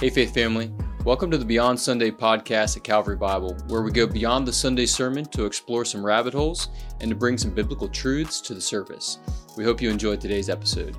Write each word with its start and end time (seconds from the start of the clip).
Hey, 0.00 0.08
Faith 0.08 0.32
Family. 0.32 0.72
Welcome 1.04 1.30
to 1.30 1.36
the 1.36 1.44
Beyond 1.44 1.78
Sunday 1.78 2.10
podcast 2.10 2.74
at 2.74 2.82
Calvary 2.82 3.16
Bible, 3.16 3.54
where 3.68 3.82
we 3.82 3.92
go 3.92 4.06
beyond 4.06 4.48
the 4.48 4.52
Sunday 4.54 4.86
sermon 4.86 5.26
to 5.26 5.44
explore 5.44 5.84
some 5.84 6.02
rabbit 6.02 6.32
holes 6.32 6.68
and 7.02 7.10
to 7.10 7.14
bring 7.14 7.36
some 7.36 7.50
biblical 7.50 7.86
truths 7.86 8.40
to 8.40 8.54
the 8.54 8.62
surface. 8.62 9.18
We 9.58 9.64
hope 9.64 9.82
you 9.82 9.90
enjoyed 9.90 10.18
today's 10.18 10.48
episode. 10.48 10.96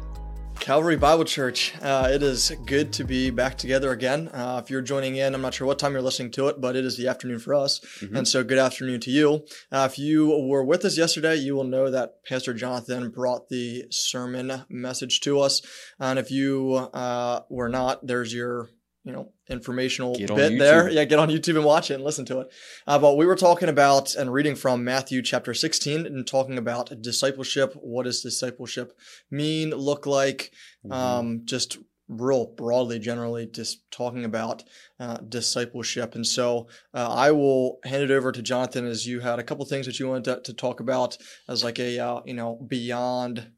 Calvary 0.59 0.97
Bible 0.97 1.25
Church, 1.25 1.73
uh, 1.82 2.09
it 2.11 2.21
is 2.21 2.51
good 2.68 2.93
to 2.93 3.04
be 3.04 3.32
back 3.32 3.57
together 3.57 3.89
again. 3.91 4.27
Uh, 4.27 4.61
if 4.64 4.69
you're 4.69 4.83
joining 4.83 5.15
in, 5.15 5.33
I'm 5.33 5.41
not 5.41 5.55
sure 5.55 5.65
what 5.65 5.79
time 5.79 5.93
you're 5.93 6.04
listening 6.04 6.29
to 6.33 6.49
it, 6.49 6.61
but 6.61 6.75
it 6.75 6.86
is 6.86 6.95
the 6.95 7.07
afternoon 7.07 7.39
for 7.39 7.55
us. 7.55 7.79
Mm-hmm. 7.79 8.18
And 8.18 8.27
so, 8.27 8.43
good 8.43 8.59
afternoon 8.59 8.99
to 8.99 9.09
you. 9.09 9.47
Uh, 9.71 9.89
if 9.89 9.97
you 9.97 10.27
were 10.27 10.63
with 10.63 10.86
us 10.86 10.96
yesterday, 10.96 11.38
you 11.38 11.55
will 11.55 11.63
know 11.63 11.89
that 11.89 12.24
Pastor 12.24 12.54
Jonathan 12.54 13.10
brought 13.10 13.49
the 13.49 13.86
sermon 13.89 14.65
message 14.69 15.21
to 15.21 15.39
us. 15.39 15.63
And 15.99 16.19
if 16.19 16.29
you 16.29 16.75
uh, 16.75 17.39
were 17.49 17.69
not, 17.69 18.05
there's 18.05 18.32
your 18.32 18.69
you 19.04 19.11
know 19.11 19.32
informational 19.50 20.15
get 20.15 20.36
bit 20.36 20.60
there. 20.60 20.89
Yeah, 20.89 21.04
get 21.05 21.19
on 21.19 21.29
YouTube 21.29 21.55
and 21.55 21.65
watch 21.65 21.91
it 21.91 21.96
and 21.96 22.04
listen 22.04 22.25
to 22.25 22.41
it. 22.41 22.47
Uh, 22.87 23.00
but 23.00 23.18
we 23.18 23.25
were 23.25 23.36
talking 23.36 23.69
about 23.69 24.15
and 24.15 24.32
reading 24.32 24.55
from 24.55 24.83
Matthew 24.83 25.21
chapter 25.21 25.54
16 25.54 26.05
and 26.05 26.27
talking 26.27 26.57
about 26.57 27.01
discipleship. 27.01 27.74
What 27.75 28.04
does 28.04 28.21
discipleship 28.21 28.97
mean, 29.29 29.71
look 29.71 30.05
like? 30.05 30.51
Mm-hmm. 30.86 30.91
Um, 30.91 31.41
just 31.46 31.77
real 32.11 32.45
broadly, 32.45 33.00
generally, 33.00 33.47
just 33.47 33.89
talking 33.89 34.25
about 34.25 34.64
uh, 35.00 35.17
discipleship. 35.17 36.13
And 36.13 36.27
so 36.27 36.67
uh, 36.94 37.08
I 37.09 37.31
will 37.31 37.80
hand 37.86 38.03
it 38.03 38.11
over 38.11 38.31
to 38.31 38.41
Jonathan 38.41 38.86
as 38.86 39.08
you 39.08 39.22
had 39.22 39.39
a 39.39 39.44
couple 39.44 39.66
things 39.66 39.86
that 39.86 39.99
you 39.99 40.09
wanted 40.09 40.25
to, 40.25 40.41
to 40.52 40.53
talk 40.53 40.80
about 40.80 41.17
as 41.47 41.63
like 41.63 41.80
a 41.80 41.99
uh, 41.99 42.22
you 42.25 42.33
know 42.33 42.55
beyond 42.67 43.52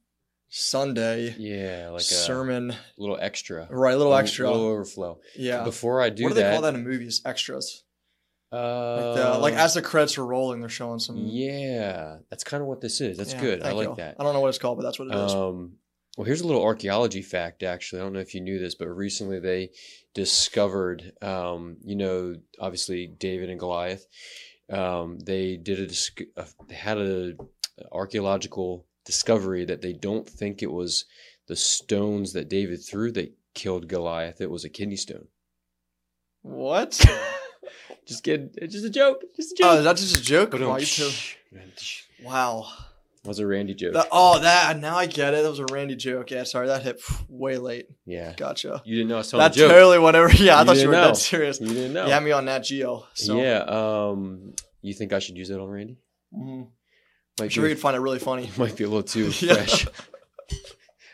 Sunday. 0.56 1.34
Yeah, 1.40 1.90
like 1.90 2.04
sermon, 2.04 2.70
a 2.70 2.78
little 3.00 3.18
extra, 3.20 3.68
right? 3.72 3.96
A 3.96 3.98
little, 3.98 4.14
extra, 4.14 4.48
a 4.48 4.52
little 4.52 4.68
overflow. 4.68 5.20
Yeah. 5.36 5.64
Before 5.64 6.00
I 6.00 6.12
do 6.12 6.26
what 6.26 6.30
do 6.30 6.36
that, 6.36 6.44
they 6.44 6.52
call 6.52 6.62
that 6.62 6.76
in 6.76 6.84
movies? 6.84 7.24
Extras. 7.26 7.84
Uh, 8.52 9.16
like, 9.16 9.16
the, 9.16 9.40
like, 9.40 9.54
as 9.56 9.74
the 9.74 9.82
credits 9.82 10.16
are 10.20 10.26
rolling, 10.26 10.60
they're 10.60 10.70
showing 10.70 11.00
some. 11.00 11.18
Yeah, 11.18 12.18
that's 12.30 12.44
kind 12.44 12.62
of 12.62 12.68
what 12.68 12.82
this 12.82 13.02
is. 13.02 13.18
That's 13.18 13.34
yeah, 13.34 13.42
good. 13.42 13.64
I 13.64 13.72
like 13.72 13.90
you. 13.90 13.96
that. 13.96 14.18
I 14.20 14.24
don't 14.24 14.34
know 14.34 14.42
what 14.42 14.50
it's 14.50 14.60
called, 14.60 14.78
but 14.78 14.84
that's 14.84 15.00
what 15.00 15.08
it 15.08 15.16
is. 15.16 15.34
Um, 15.34 15.78
well, 16.18 16.26
here's 16.26 16.42
a 16.42 16.46
little 16.46 16.64
archaeology 16.64 17.24
fact. 17.24 17.64
Actually, 17.64 18.02
I 18.02 18.04
don't 18.04 18.14
know 18.14 18.20
if 18.20 18.36
you 18.36 18.42
knew 18.42 18.60
this, 18.60 18.76
but 18.76 18.90
recently 18.90 19.40
they 19.40 19.72
discovered, 20.14 21.14
um, 21.24 21.78
you 21.84 21.96
know, 21.96 22.36
obviously 22.60 23.08
David 23.08 23.50
and 23.50 23.60
Goliath. 23.60 24.06
Um, 24.72 25.18
they 25.18 25.58
did 25.58 25.80
a, 25.80 26.40
uh, 26.40 26.46
they 26.68 26.76
had 26.76 27.00
a 27.00 27.34
archaeological 27.92 28.86
discovery 29.06 29.66
that 29.66 29.82
they 29.82 29.94
don't 29.94 30.28
think 30.28 30.62
it 30.62 30.72
was 30.72 31.06
the 31.48 31.56
stones 31.56 32.34
that 32.34 32.50
David 32.50 32.84
threw 32.84 33.12
that 33.14 33.34
killed 33.54 33.88
Goliath. 33.88 34.42
It 34.42 34.50
was 34.50 34.64
a 34.64 34.70
kidney 34.70 34.96
stone. 34.96 35.28
What? 36.42 36.92
just 38.06 38.24
kidding. 38.24 38.52
It's 38.56 38.74
just 38.74 38.86
a 38.86 38.90
joke. 38.90 39.24
Just 39.36 39.52
a 39.52 39.56
oh, 39.56 39.58
joke. 39.58 39.72
Oh, 39.72 39.78
is 39.78 39.84
that 39.86 39.98
just 39.98 40.18
a 40.18 40.22
joke? 40.22 40.54
Wow. 42.24 42.62
wow. 42.62 42.68
That 43.24 43.30
was 43.30 43.40
a 43.40 43.48
Randy 43.48 43.74
joke. 43.74 43.94
That, 43.94 44.10
oh, 44.12 44.40
that 44.40 44.80
now 44.80 44.98
I 44.98 45.06
get 45.06 45.34
it. 45.34 45.44
That 45.44 45.50
was 45.50 45.60
a 45.60 45.66
Randy 45.72 45.96
joke. 45.96 46.30
Yeah, 46.30 46.44
sorry, 46.44 46.68
that 46.68 46.84
hit 46.84 47.02
way 47.30 47.58
late. 47.58 47.88
Yeah, 48.06 48.34
gotcha. 48.36 48.82
You 48.84 48.98
didn't 48.98 49.08
know 49.08 49.16
I 49.16 49.18
was 49.20 49.32
telling 49.32 49.46
that 49.46 49.56
a 49.56 49.60
joke. 49.60 49.72
totally 49.72 50.00
whatever. 50.00 50.30
Yeah, 50.34 50.58
I 50.58 50.62
you 50.62 50.66
thought 50.66 50.78
you 50.78 50.88
were 50.88 50.94
know. 50.94 51.08
that 51.08 51.18
serious. 51.18 51.62
You 51.62 51.68
didn't 51.68 51.94
know. 51.94 52.06
You 52.06 52.12
had 52.12 52.22
me 52.22 52.32
on 52.34 52.46
that 52.46 52.66
Geo. 52.66 53.08
So. 53.14 53.42
Yeah. 53.42 53.60
Um, 53.60 54.54
you 54.82 54.94
think 54.94 55.14
I 55.14 55.20
should 55.20 55.38
use 55.38 55.50
it 55.50 55.60
on 55.60 55.70
Randy? 55.70 56.00
Mm-hmm. 56.36 56.64
Might 57.40 57.46
I'm 57.46 57.50
sure 57.50 57.68
he'd 57.68 57.80
find 57.80 57.96
it 57.96 58.00
really 58.00 58.20
funny. 58.20 58.52
Might 58.58 58.76
be 58.76 58.84
a 58.84 58.88
little 58.88 59.04
too 59.04 59.32
fresh. 59.32 59.88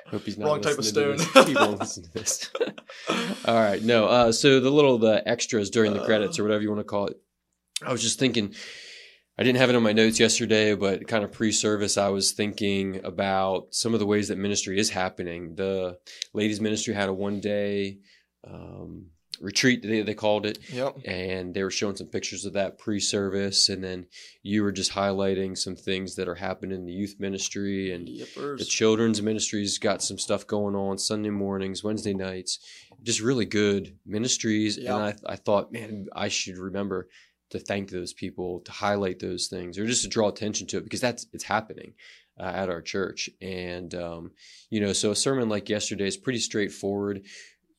Hope 0.08 0.24
he's 0.24 0.38
not 0.38 0.48
wrong 0.48 0.62
type 0.62 0.78
of 0.78 0.86
stone. 0.86 1.20
He 1.46 1.54
won't 1.54 1.80
listen 1.80 2.04
to 2.04 2.14
this. 2.14 2.50
All 3.46 3.56
right, 3.56 3.82
no. 3.82 4.08
Uh, 4.08 4.32
so 4.32 4.60
the 4.60 4.72
little 4.72 4.98
the 4.98 5.22
extras 5.28 5.70
during 5.70 5.94
the 5.94 6.04
credits 6.04 6.40
or 6.40 6.44
whatever 6.44 6.64
you 6.64 6.70
want 6.70 6.80
to 6.80 6.86
call 6.86 7.08
it. 7.08 7.18
I 7.86 7.92
was 7.92 8.02
just 8.02 8.20
thinking. 8.20 8.56
I 9.38 9.44
didn't 9.44 9.60
have 9.60 9.70
it 9.70 9.76
on 9.78 9.84
my 9.84 9.94
notes 9.94 10.20
yesterday, 10.20 10.76
but 10.76 11.08
kind 11.08 11.24
of 11.24 11.32
pre-service, 11.32 11.98
I 11.98 12.10
was 12.10 12.34
thinking 12.34 13.00
about 13.06 13.68
some 13.72 13.94
of 13.94 14.02
the 14.02 14.06
ways 14.06 14.28
that 14.28 14.38
ministry 14.38 14.78
is 14.78 14.90
happening. 14.90 15.56
The 15.56 15.98
ladies' 16.34 16.60
ministry 16.60 16.94
had 16.94 17.08
a 17.08 17.14
one-day 17.14 18.00
um, 18.46 19.06
retreat 19.42 19.82
they, 19.82 20.02
they 20.02 20.14
called 20.14 20.46
it. 20.46 20.60
Yep. 20.72 20.98
And 21.06 21.54
they 21.54 21.64
were 21.64 21.72
showing 21.72 21.96
some 21.96 22.08
pictures 22.08 22.46
of 22.46 22.54
that 22.54 22.78
pre-service. 22.78 23.70
And 23.70 23.84
then 23.84 24.08
you 24.44 24.64
were 24.64 24.72
just 24.72 24.92
highlighting 24.92 25.58
some 25.58 25.76
things 25.76 26.16
that 26.16 26.28
are 26.28 26.36
happening 26.36 26.78
in 26.78 26.86
the 26.86 26.94
youth 26.94 27.16
ministry. 27.20 27.92
And 27.92 28.08
Yippers. 28.08 28.60
the 28.60 28.66
children's 28.66 29.22
ministries 29.22 29.78
got 29.78 30.02
some 30.02 30.18
stuff 30.18 30.48
going 30.48 30.76
on 30.76 30.98
sunday 30.98 31.30
mornings 31.30 31.84
wednesday 31.84 32.14
nights. 32.14 32.60
Just 33.04 33.22
really 33.22 33.46
good 33.46 33.98
ministries. 34.06 34.78
Yep. 34.78 34.94
and 34.94 35.04
I, 35.04 35.34
I 35.34 35.36
thought 35.36 35.72
man 35.72 36.08
i 36.14 36.28
should 36.28 36.58
remember 36.58 37.08
to 37.50 37.60
thank 37.60 37.90
those 37.90 38.14
people 38.14 38.60
to 38.62 38.72
highlight 38.72 39.20
those 39.20 39.48
things 39.48 39.78
or 39.78 39.86
just 39.86 40.04
to 40.04 40.08
draw 40.08 40.28
attention 40.30 40.68
to 40.68 40.78
it 40.78 40.84
because 40.84 41.02
that's 41.02 41.26
it's 41.34 41.44
happening 41.44 41.94
uh, 42.40 42.44
at 42.44 42.70
our 42.70 42.82
church. 42.82 43.30
And 43.42 43.94
um, 43.96 44.32
you 44.70 44.80
know 44.80 44.94
so 44.94 45.12
a 45.12 45.16
sermon 45.16 45.50
like 45.50 45.70
yesterday 45.70 46.08
is 46.08 46.18
pretty 46.18 46.40
straightforward 46.40 47.26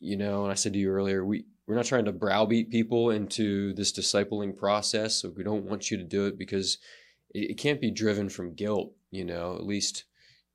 you 0.01 0.17
know 0.17 0.43
and 0.43 0.51
i 0.51 0.55
said 0.55 0.73
to 0.73 0.79
you 0.79 0.91
earlier 0.91 1.25
we 1.25 1.45
we're 1.67 1.77
not 1.77 1.85
trying 1.85 2.07
to 2.07 2.13
browbeat 2.13 2.71
people 2.71 3.11
into 3.11 3.73
this 3.75 3.93
discipling 3.93 4.57
process 4.57 5.15
so 5.15 5.33
we 5.37 5.45
don't 5.45 5.67
want 5.67 5.91
you 5.91 5.97
to 5.97 6.03
do 6.03 6.27
it 6.27 6.37
because 6.37 6.79
it, 7.33 7.51
it 7.51 7.59
can't 7.59 7.81
be 7.81 7.91
driven 7.91 8.29
from 8.29 8.55
guilt 8.55 8.93
you 9.11 9.25
know 9.25 9.55
at 9.55 9.65
least 9.65 10.05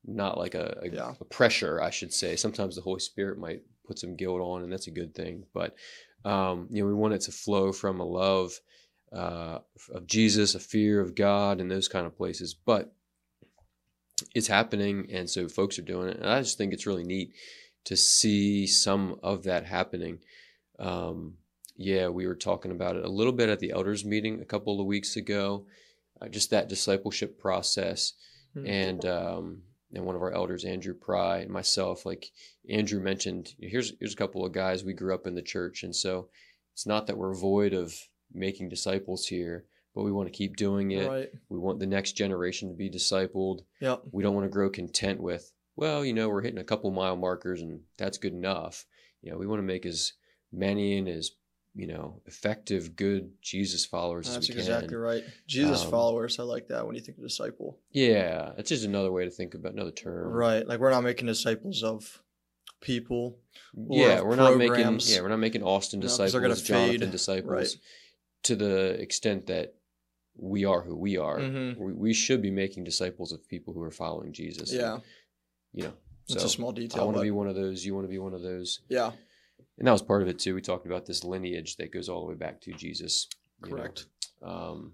not 0.04 0.38
like 0.38 0.56
a, 0.56 0.78
a, 0.84 0.90
yeah. 0.90 1.14
a, 1.20 1.26
pressure 1.26 1.82
i 1.82 1.90
should 1.90 2.12
say 2.12 2.36
sometimes 2.36 2.76
the 2.76 2.82
holy 2.82 3.00
spirit 3.00 3.40
might 3.40 3.62
put 3.88 4.00
some 4.00 4.16
guilt 4.16 4.42
on 4.42 4.64
and 4.64 4.72
that's 4.72 4.88
a 4.88 4.92
good 4.92 5.14
thing 5.16 5.46
but 5.54 5.76
um, 6.26 6.68
you 6.72 6.82
know 6.82 6.88
we 6.88 6.94
want 6.94 7.14
it 7.14 7.22
to 7.22 7.32
flow 7.32 7.72
from 7.72 8.00
a 8.00 8.06
love 8.06 8.52
uh, 9.14 9.60
of 9.94 10.08
jesus 10.08 10.56
a 10.56 10.60
fear 10.60 11.00
of 11.00 11.16
god 11.16 11.62
and 11.62 11.70
those 11.70 11.88
kind 11.88 12.06
of 12.06 12.18
places 12.18 12.54
but 12.54 12.94
it's 14.34 14.48
happening 14.48 15.08
and 15.12 15.30
so 15.30 15.48
folks 15.48 15.78
are 15.78 15.84
doing 15.84 16.10
it 16.10 16.18
and 16.18 16.30
i 16.30 16.42
just 16.42 16.58
think 16.58 16.74
it's 16.74 16.88
really 16.88 17.04
neat 17.04 17.34
to 17.86 17.96
see 17.96 18.68
some 18.68 19.20
of 19.24 19.44
that 19.44 19.66
happening. 19.66 20.20
Um, 20.80 21.36
yeah, 21.78 22.08
we 22.10 22.28
were 22.28 22.36
talking 22.36 22.72
about 22.72 22.96
it 22.96 23.06
a 23.06 23.10
little 23.10 23.34
bit 23.34 23.50
at 23.50 23.60
the 23.60 23.72
elders 23.72 24.06
meeting 24.06 24.42
a 24.42 24.46
couple 24.46 24.80
of 24.80 24.88
weeks 24.88 25.16
ago, 25.16 25.66
uh, 26.22 26.28
just 26.28 26.50
that 26.52 26.70
discipleship 26.70 27.40
process. 27.40 28.14
Mm-hmm. 28.56 28.68
And 28.68 29.06
um, 29.06 29.62
and 29.94 30.06
one 30.06 30.16
of 30.16 30.22
our 30.22 30.32
elders, 30.32 30.66
Andrew 30.66 30.94
Pry, 30.94 31.40
and 31.40 31.52
myself, 31.52 32.06
like 32.06 32.32
Andrew 32.70 33.02
mentioned, 33.02 33.54
here's 33.60 33.94
here's 34.00 34.14
a 34.14 34.18
couple 34.18 34.46
of 34.46 34.52
guys 34.52 34.84
we 34.84 34.94
grew 34.94 35.14
up 35.14 35.28
in 35.28 35.36
the 35.36 35.42
church, 35.42 35.84
and 35.84 35.96
so 35.96 36.30
it's 36.74 36.86
not 36.86 37.08
that 37.08 37.18
we're 37.18 37.34
void 37.34 37.74
of 37.74 37.94
making 38.34 38.70
disciples 38.70 39.28
here, 39.28 39.66
but 39.94 40.04
we 40.04 40.12
want 40.12 40.28
to 40.28 40.38
keep 40.38 40.56
doing 40.56 40.92
it. 40.92 41.08
Right. 41.08 41.30
We 41.50 41.60
want 41.60 41.80
the 41.80 41.86
next 41.86 42.14
generation 42.14 42.70
to 42.70 42.76
be 42.76 42.90
discipled. 42.90 43.62
Yep. 43.80 44.04
We 44.12 44.24
don't 44.24 44.36
want 44.36 44.46
to 44.46 44.52
grow 44.52 44.70
content 44.70 45.22
with 45.22 45.52
well, 45.76 46.06
you 46.06 46.14
know, 46.14 46.30
we're 46.30 46.42
hitting 46.42 46.60
a 46.60 46.64
couple 46.64 46.92
mile 46.92 47.16
markers 47.16 47.62
and 47.62 47.82
that's 47.98 48.18
good 48.18 48.34
enough. 48.34 48.86
You 49.22 49.32
know, 49.32 49.38
we 49.38 49.48
want 49.48 49.60
to 49.60 49.64
make 49.64 49.86
as 49.86 50.14
many 50.52 50.98
and 50.98 51.08
as 51.08 51.32
you 51.76 51.88
know 51.88 52.22
effective, 52.26 52.96
good 52.96 53.32
Jesus 53.42 53.86
followers 53.86 54.28
that's 54.28 54.50
as 54.50 54.56
we 54.56 54.62
exactly 54.62 54.96
right. 54.96 55.24
Jesus 55.48 55.84
um, 55.84 55.92
followers, 55.92 56.40
I 56.40 56.44
like 56.44 56.70
that 56.70 56.86
when 56.86 56.96
you 56.96 57.02
think 57.02 57.18
of 57.18 57.24
disciple. 57.24 57.80
Yeah, 57.92 58.52
it's 58.58 58.70
just 58.70 58.86
another 58.86 59.12
way 59.12 59.26
to 59.26 59.32
think 59.32 59.54
about 59.54 59.74
another 59.74 59.92
term. 59.92 60.32
Right, 60.32 60.66
like 60.66 60.80
we're 60.80 60.92
not 60.92 61.04
making 61.04 61.28
disciples 61.28 61.84
of 61.84 62.22
people. 62.82 63.40
yeah, 63.90 64.22
we're 64.22 64.38
programs. 64.38 64.38
not 64.38 64.58
making. 64.58 65.00
Yeah, 65.06 65.22
we're 65.22 65.30
not 65.30 65.40
making 65.40 65.64
Austin 65.64 66.00
disciples, 66.00 66.34
no, 66.34 66.42
Jonathan 66.42 67.00
fade. 67.00 67.12
disciples, 67.12 67.52
right. 67.52 67.76
to 68.44 68.56
the 68.56 69.02
extent 69.02 69.48
that 69.48 69.76
we 70.38 70.66
are 70.66 70.82
who 70.82 70.96
we 70.96 71.18
are. 71.18 71.40
Mm-hmm. 71.40 71.82
We, 71.82 71.94
we 71.94 72.14
should 72.14 72.42
be 72.42 72.52
making 72.52 72.84
disciples 72.84 73.32
of 73.32 73.48
people 73.48 73.74
who 73.74 73.82
are 73.82 73.92
following 73.92 74.34
Jesus. 74.34 74.72
Yeah. 74.72 74.96
And, 74.96 75.04
you 75.76 75.84
know, 75.84 75.94
so 76.26 76.36
it's 76.36 76.44
a 76.46 76.50
small 76.50 76.72
detail. 76.72 77.02
I 77.02 77.06
want 77.06 77.18
to 77.18 77.24
be 77.24 77.32
one 77.32 77.48
of 77.48 77.56
those. 77.56 77.86
You 77.86 77.94
want 77.94 78.06
to 78.06 78.10
be 78.10 78.18
one 78.18 78.34
of 78.34 78.42
those. 78.42 78.80
Yeah. 78.90 79.12
And 79.78 79.88
that 79.88 79.92
was 79.92 80.02
part 80.02 80.22
of 80.22 80.30
it 80.30 80.40
too. 80.40 80.56
We 80.56 80.62
talked 80.62 80.86
about 80.86 81.06
this 81.06 81.24
lineage 81.24 81.76
that 81.76 81.92
goes 81.92 82.08
all 82.08 82.22
the 82.22 82.28
way 82.30 82.36
back 82.36 82.62
to 82.62 82.74
Jesus. 82.74 83.28
Correct. 83.62 84.06
Um, 84.42 84.94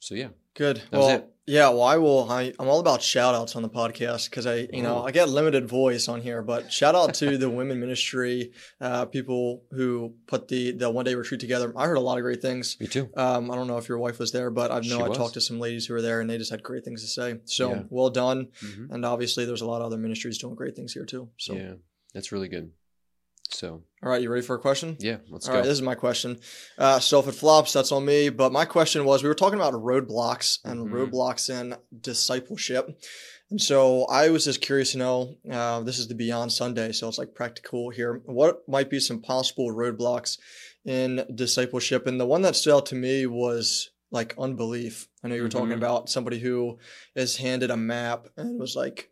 so 0.00 0.14
yeah. 0.16 0.28
Good. 0.54 0.82
That 0.90 0.98
well, 0.98 1.30
yeah. 1.48 1.68
Well, 1.70 1.82
I 1.82 1.96
will. 1.96 2.30
I, 2.30 2.52
I'm 2.58 2.68
all 2.68 2.78
about 2.80 3.02
shout 3.02 3.34
outs 3.34 3.56
on 3.56 3.62
the 3.62 3.68
podcast 3.68 4.28
because 4.30 4.46
I, 4.46 4.68
you 4.72 4.82
know, 4.82 5.02
I 5.02 5.10
get 5.10 5.28
limited 5.28 5.68
voice 5.68 6.06
on 6.08 6.20
here. 6.20 6.42
But 6.42 6.72
shout 6.72 6.94
out 6.94 7.14
to 7.14 7.36
the 7.38 7.50
women 7.50 7.80
ministry 7.80 8.52
uh, 8.80 9.06
people 9.06 9.64
who 9.72 10.14
put 10.26 10.48
the 10.48 10.72
the 10.72 10.90
one 10.90 11.04
day 11.04 11.14
retreat 11.14 11.40
together. 11.40 11.72
I 11.76 11.86
heard 11.86 11.96
a 11.96 12.00
lot 12.00 12.18
of 12.18 12.22
great 12.22 12.42
things. 12.42 12.76
Me 12.78 12.86
too. 12.86 13.08
Um, 13.16 13.50
I 13.50 13.54
don't 13.56 13.66
know 13.66 13.78
if 13.78 13.88
your 13.88 13.98
wife 13.98 14.18
was 14.18 14.30
there, 14.32 14.50
but 14.50 14.70
I 14.70 14.76
know 14.76 14.82
She 14.82 15.02
I 15.02 15.08
was. 15.08 15.18
talked 15.18 15.34
to 15.34 15.40
some 15.40 15.58
ladies 15.58 15.86
who 15.86 15.94
were 15.94 16.02
there, 16.02 16.20
and 16.20 16.28
they 16.30 16.38
just 16.38 16.50
had 16.50 16.62
great 16.62 16.84
things 16.84 17.02
to 17.02 17.08
say. 17.08 17.40
So 17.46 17.70
Yeah. 17.70 17.82
well 17.90 18.10
done. 18.10 18.48
Mhm. 18.62 18.90
And 18.90 19.04
obviously, 19.04 19.44
there's 19.44 19.62
a 19.62 19.66
lot 19.66 19.80
of 19.80 19.86
other 19.86 19.98
ministries 19.98 20.38
doing 20.38 20.54
great 20.54 20.76
things 20.76 20.92
here 20.92 21.04
too. 21.06 21.30
So 21.38 21.54
Yeah, 21.54 21.74
that's 22.14 22.30
really 22.32 22.48
good. 22.48 22.70
So 23.50 23.82
all 24.02 24.10
right, 24.10 24.20
you 24.22 24.30
ready 24.30 24.44
for 24.46 24.56
a 24.56 24.58
question? 24.58 24.96
yeah, 25.00 25.16
let's 25.30 25.46
All 25.48 25.54
go. 25.54 25.58
right, 25.58 25.64
this 25.64 25.72
is 25.72 25.82
my 25.82 25.94
question. 25.94 26.38
Uh, 26.76 27.00
so 27.00 27.18
if 27.18 27.26
it 27.28 27.32
flops, 27.32 27.72
that's 27.72 27.90
on 27.92 28.04
me. 28.04 28.28
But 28.28 28.52
my 28.52 28.64
question 28.64 29.04
was 29.04 29.22
we 29.22 29.28
were 29.28 29.34
talking 29.34 29.58
about 29.58 29.72
roadblocks 29.74 30.58
and 30.64 30.86
Mhm. 30.86 30.92
roadblocks 30.92 31.48
in 31.50 31.76
discipleship. 32.00 33.00
And 33.50 33.60
so 33.60 34.04
I 34.04 34.28
was 34.28 34.44
just 34.44 34.60
curious 34.60 34.92
to 34.92 34.98
know. 34.98 35.36
Uh, 35.50 35.80
this 35.80 35.98
is 35.98 36.06
the 36.08 36.14
Beyond 36.14 36.52
Sunday, 36.52 36.92
so 36.92 37.08
it's 37.08 37.16
like 37.18 37.34
practical 37.34 37.88
here. 37.90 38.20
What 38.26 38.68
might 38.68 38.90
be 38.90 39.00
some 39.00 39.20
possible 39.22 39.70
roadblocks 39.72 40.38
in 40.84 41.24
discipleship? 41.34 42.06
And 42.06 42.20
the 42.20 42.26
one 42.26 42.42
that 42.42 42.54
stood 42.56 42.74
out 42.74 42.86
to 42.86 42.94
me 42.94 43.26
was 43.26 43.90
like 44.10 44.34
unbelief. 44.38 45.08
I 45.24 45.28
know 45.28 45.34
you 45.34 45.42
were 45.42 45.48
talking 45.48 45.70
Mhm. 45.70 45.76
about 45.78 46.10
somebody 46.10 46.38
who 46.38 46.78
is 47.14 47.36
handed 47.38 47.70
a 47.70 47.76
map 47.76 48.28
and 48.36 48.60
was 48.60 48.76
like 48.76 49.10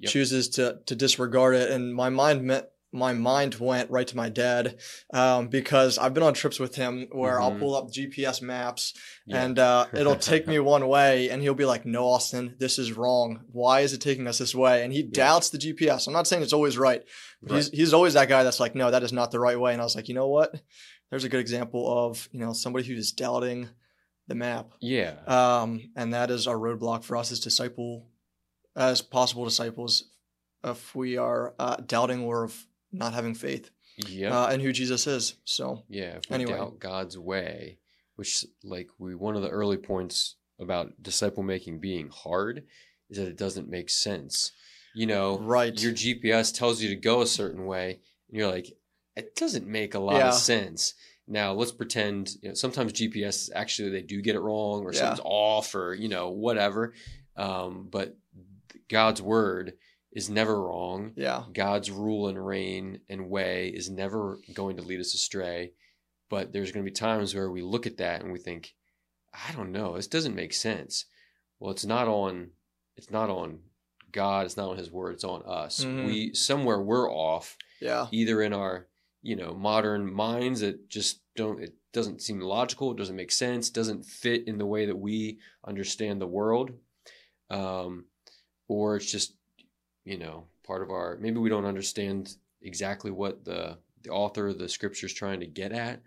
Yep. 0.00 0.12
chooses 0.12 0.48
to 0.50 0.78
to 0.86 0.94
disregard 0.94 1.56
it, 1.56 1.70
and 1.70 1.92
my 1.94 2.08
mind 2.10 2.44
meant 2.44 2.66
my 2.92 3.12
mind 3.12 3.56
went 3.56 3.90
right 3.90 4.06
to 4.06 4.16
my 4.16 4.28
dad 4.30 4.78
um, 5.12 5.48
because 5.48 5.98
I've 5.98 6.14
been 6.14 6.22
on 6.22 6.32
trips 6.32 6.58
with 6.58 6.74
him 6.74 7.06
where 7.12 7.38
I'll 7.40 7.52
Mhm. 7.52 7.58
pull 7.60 7.74
up 7.74 7.90
GPS 7.92 8.40
maps 8.40 8.94
Yeah. 9.26 9.44
and 9.44 9.58
uh, 9.58 9.86
it'll 9.92 10.16
take 10.16 10.46
me 10.46 10.58
one 10.74 10.88
way, 10.88 11.28
and 11.28 11.42
he'll 11.42 11.52
be 11.54 11.66
like, 11.66 11.84
"No, 11.84 12.06
Austin, 12.06 12.56
this 12.58 12.78
is 12.78 12.92
wrong. 12.94 13.44
Why 13.52 13.80
is 13.80 13.92
it 13.92 14.00
taking 14.00 14.26
us 14.26 14.38
this 14.38 14.54
way?" 14.54 14.82
And 14.84 14.92
he 14.92 15.02
doubts 15.02 15.50
the 15.50 15.58
GPS. 15.58 16.06
I'm 16.06 16.14
not 16.14 16.26
saying 16.26 16.42
it's 16.42 16.54
always 16.54 16.78
right, 16.78 17.02
but 17.42 17.56
he's 17.56 17.68
he's 17.70 17.92
always 17.92 18.14
that 18.14 18.28
guy 18.28 18.42
that's 18.42 18.60
like, 18.60 18.74
"No, 18.74 18.90
that 18.90 19.02
is 19.02 19.12
not 19.12 19.30
the 19.32 19.40
right 19.40 19.60
way." 19.60 19.72
And 19.72 19.82
I 19.82 19.84
was 19.84 19.94
like, 19.96 20.08
you 20.08 20.14
know 20.14 20.28
what? 20.28 20.60
There's 21.10 21.24
a 21.24 21.28
good 21.28 21.40
example 21.40 22.06
of 22.06 22.28
you 22.32 22.40
know 22.40 22.52
somebody 22.54 22.86
who's 22.86 23.12
doubting 23.12 23.68
the 24.28 24.34
map, 24.34 24.72
yeah. 24.80 25.14
um, 25.26 25.90
and 25.96 26.12
that 26.14 26.30
is 26.30 26.46
our 26.46 26.56
roadblock 26.56 27.02
for 27.04 27.16
us 27.16 27.32
as 27.32 27.40
disciple, 27.40 28.06
as 28.76 29.00
possible 29.00 29.44
disciples, 29.44 30.04
if 30.64 30.94
we 30.94 31.16
are 31.16 31.54
uh, 31.58 31.76
doubting 31.76 32.20
or 32.20 32.44
of 32.44 32.66
not 32.92 33.14
having 33.14 33.34
faith 33.34 33.70
yeah. 33.96 34.44
uh, 34.44 34.50
in 34.50 34.60
who 34.60 34.72
Jesus 34.72 35.06
is. 35.06 35.34
So 35.44 35.82
Yeah, 35.88 36.16
if 36.16 36.30
we 36.30 36.34
Anyway. 36.34 36.52
doubt 36.52 36.78
God's 36.78 37.18
way, 37.18 37.78
which 38.16 38.44
like 38.64 38.88
we 38.98 39.14
one 39.14 39.36
of 39.36 39.42
the 39.42 39.50
early 39.50 39.76
points 39.76 40.36
about 40.58 41.02
disciple 41.02 41.42
making 41.42 41.78
being 41.78 42.08
hard 42.08 42.64
is 43.10 43.18
that 43.18 43.28
it 43.28 43.36
doesn't 43.36 43.68
make 43.68 43.90
sense. 43.90 44.52
You 44.94 45.06
know, 45.06 45.38
right, 45.38 45.80
your 45.80 45.92
GPS 45.92 46.52
tells 46.52 46.82
you 46.82 46.88
to 46.88 46.96
go 46.96 47.20
a 47.20 47.26
certain 47.26 47.66
way, 47.66 48.00
and 48.28 48.38
you're 48.38 48.50
like, 48.50 48.76
it 49.14 49.36
doesn't 49.36 49.66
make 49.66 49.94
a 49.94 49.98
lot 50.00 50.16
Yeah. 50.16 50.28
of 50.28 50.34
sense. 50.34 50.94
Now 51.26 51.52
let's 51.52 51.72
pretend 51.72 52.30
you 52.42 52.48
know 52.48 52.54
sometimes 52.54 52.92
GPS 52.94 53.50
actually 53.54 53.90
they 53.90 54.02
do 54.02 54.22
get 54.22 54.34
it 54.34 54.40
wrong 54.40 54.82
or 54.82 54.92
Yeah. 54.92 55.00
something's 55.00 55.20
off 55.24 55.74
or 55.74 55.94
you 55.94 56.08
know 56.08 56.30
whatever, 56.30 56.94
um, 57.36 57.88
but 57.90 58.16
God's 58.88 59.20
word 59.22 59.74
is 60.12 60.30
never 60.30 60.60
wrong. 60.60 61.12
yeah, 61.16 61.44
God's 61.52 61.90
rule 61.90 62.28
and 62.28 62.44
reign 62.44 63.00
and 63.08 63.28
way 63.30 63.68
is 63.68 63.90
never 63.90 64.38
going 64.54 64.76
to 64.76 64.82
lead 64.82 65.00
us 65.00 65.14
astray. 65.14 65.72
But 66.30 66.52
there's 66.52 66.72
going 66.72 66.84
to 66.84 66.90
be 66.90 66.94
times 66.94 67.34
where 67.34 67.50
we 67.50 67.62
look 67.62 67.86
at 67.86 67.96
that 67.98 68.22
and 68.22 68.32
we 68.32 68.38
think, 68.38 68.74
I 69.32 69.52
don't 69.52 69.72
know, 69.72 69.96
this 69.96 70.06
doesn't 70.06 70.34
make 70.34 70.52
sense. 70.52 71.06
Well, 71.58 71.70
it's 71.70 71.84
not 71.86 72.06
on 72.08 72.50
it's 72.96 73.10
not 73.10 73.30
on 73.30 73.60
God, 74.12 74.46
it's 74.46 74.56
not 74.56 74.70
on 74.70 74.76
his 74.78 74.90
word, 74.90 75.14
it's 75.14 75.24
on 75.24 75.42
us. 75.46 75.84
Mhm. 75.84 76.06
We 76.06 76.34
somewhere 76.34 76.80
we're 76.80 77.10
off, 77.10 77.56
yeah, 77.80 78.08
either 78.10 78.42
in 78.42 78.52
our, 78.52 78.88
you 79.22 79.36
know, 79.36 79.54
modern 79.54 80.12
minds 80.12 80.60
that 80.60 80.88
just 80.88 81.20
don't 81.36 81.62
it 81.62 81.74
doesn't 81.92 82.20
seem 82.22 82.40
logical, 82.40 82.90
it 82.92 82.98
doesn't 82.98 83.16
make 83.16 83.32
sense, 83.32 83.70
doesn't 83.70 84.04
fit 84.04 84.46
in 84.46 84.58
the 84.58 84.66
way 84.66 84.84
that 84.86 84.98
we 84.98 85.38
understand 85.66 86.20
the 86.20 86.26
world. 86.26 86.72
Um, 87.50 88.04
or 88.68 88.96
it's 88.96 89.10
just 89.10 89.34
you 90.08 90.18
know 90.18 90.44
part 90.66 90.82
of 90.82 90.90
our 90.90 91.16
maybe 91.20 91.38
we 91.38 91.48
don't 91.48 91.64
understand 91.64 92.34
exactly 92.62 93.10
what 93.10 93.44
the 93.44 93.78
the 94.02 94.10
author 94.10 94.48
of 94.48 94.58
the 94.58 94.68
scripture 94.68 95.06
is 95.06 95.12
trying 95.14 95.40
to 95.40 95.46
get 95.46 95.72
at 95.72 96.00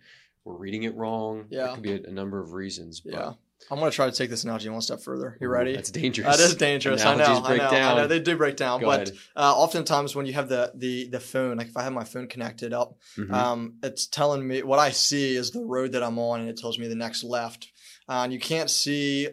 we're 0.44 0.56
reading 0.56 0.83
it 0.83 0.95
wrong 0.95 1.45
Yeah. 1.50 1.65
there 1.65 1.74
could 1.75 1.83
be 1.83 1.94
a, 1.94 2.03
a 2.03 2.12
number 2.12 2.39
of 2.42 2.53
reasons 2.53 3.00
but 3.01 3.13
yeah. 3.13 3.33
I'm 3.69 3.77
gonna 3.77 3.92
try 3.92 4.09
to 4.09 4.15
take 4.15 4.31
this 4.31 4.44
analogy 4.44 4.69
one 4.69 4.81
step 4.81 5.01
further. 5.01 5.38
You 5.39 5.48
ready? 5.48 5.75
that's 5.75 5.92
dangerous 5.92 6.36
That 6.36 6.44
is 6.44 6.56
dangerous. 6.56 7.06
I 7.06 7.13
know. 7.13 7.24
Analogies 7.24 7.45
I 7.45 7.48
break 7.48 7.62
know. 7.62 7.68
I 7.68 7.71
down. 7.71 7.98
know. 7.98 8.07
They 8.07 8.19
do 8.19 8.36
break 8.36 8.56
down. 8.57 8.80
Go 8.81 8.88
but 8.88 9.12
uh, 9.36 9.53
oftentimes 9.56 10.15
when 10.15 10.25
you 10.25 10.33
have 10.33 10.50
the, 10.50 10.71
the 10.74 11.09
the 11.09 11.19
phone, 11.19 11.57
like 11.57 11.68
if 11.68 11.77
I 11.77 11.83
have 11.83 11.94
my 11.94 12.04
phone 12.04 12.25
connected 12.27 12.74
up, 12.74 12.97
Mhm. 13.19 13.31
um, 13.31 13.75
it's 13.83 14.07
telling 14.07 14.47
me 14.47 14.63
what 14.63 14.80
I 14.80 14.89
see 14.89 15.36
is 15.36 15.51
the 15.51 15.62
road 15.75 15.92
that 15.92 16.01
I'm 16.01 16.18
on, 16.18 16.39
and 16.39 16.50
it 16.50 16.57
tells 16.57 16.80
me 16.80 16.88
the 16.88 16.95
next 16.95 17.24
left. 17.24 17.68
Uh, 18.09 18.21
and 18.24 18.33
you 18.33 18.39
can't 18.39 18.71
see 18.71 19.30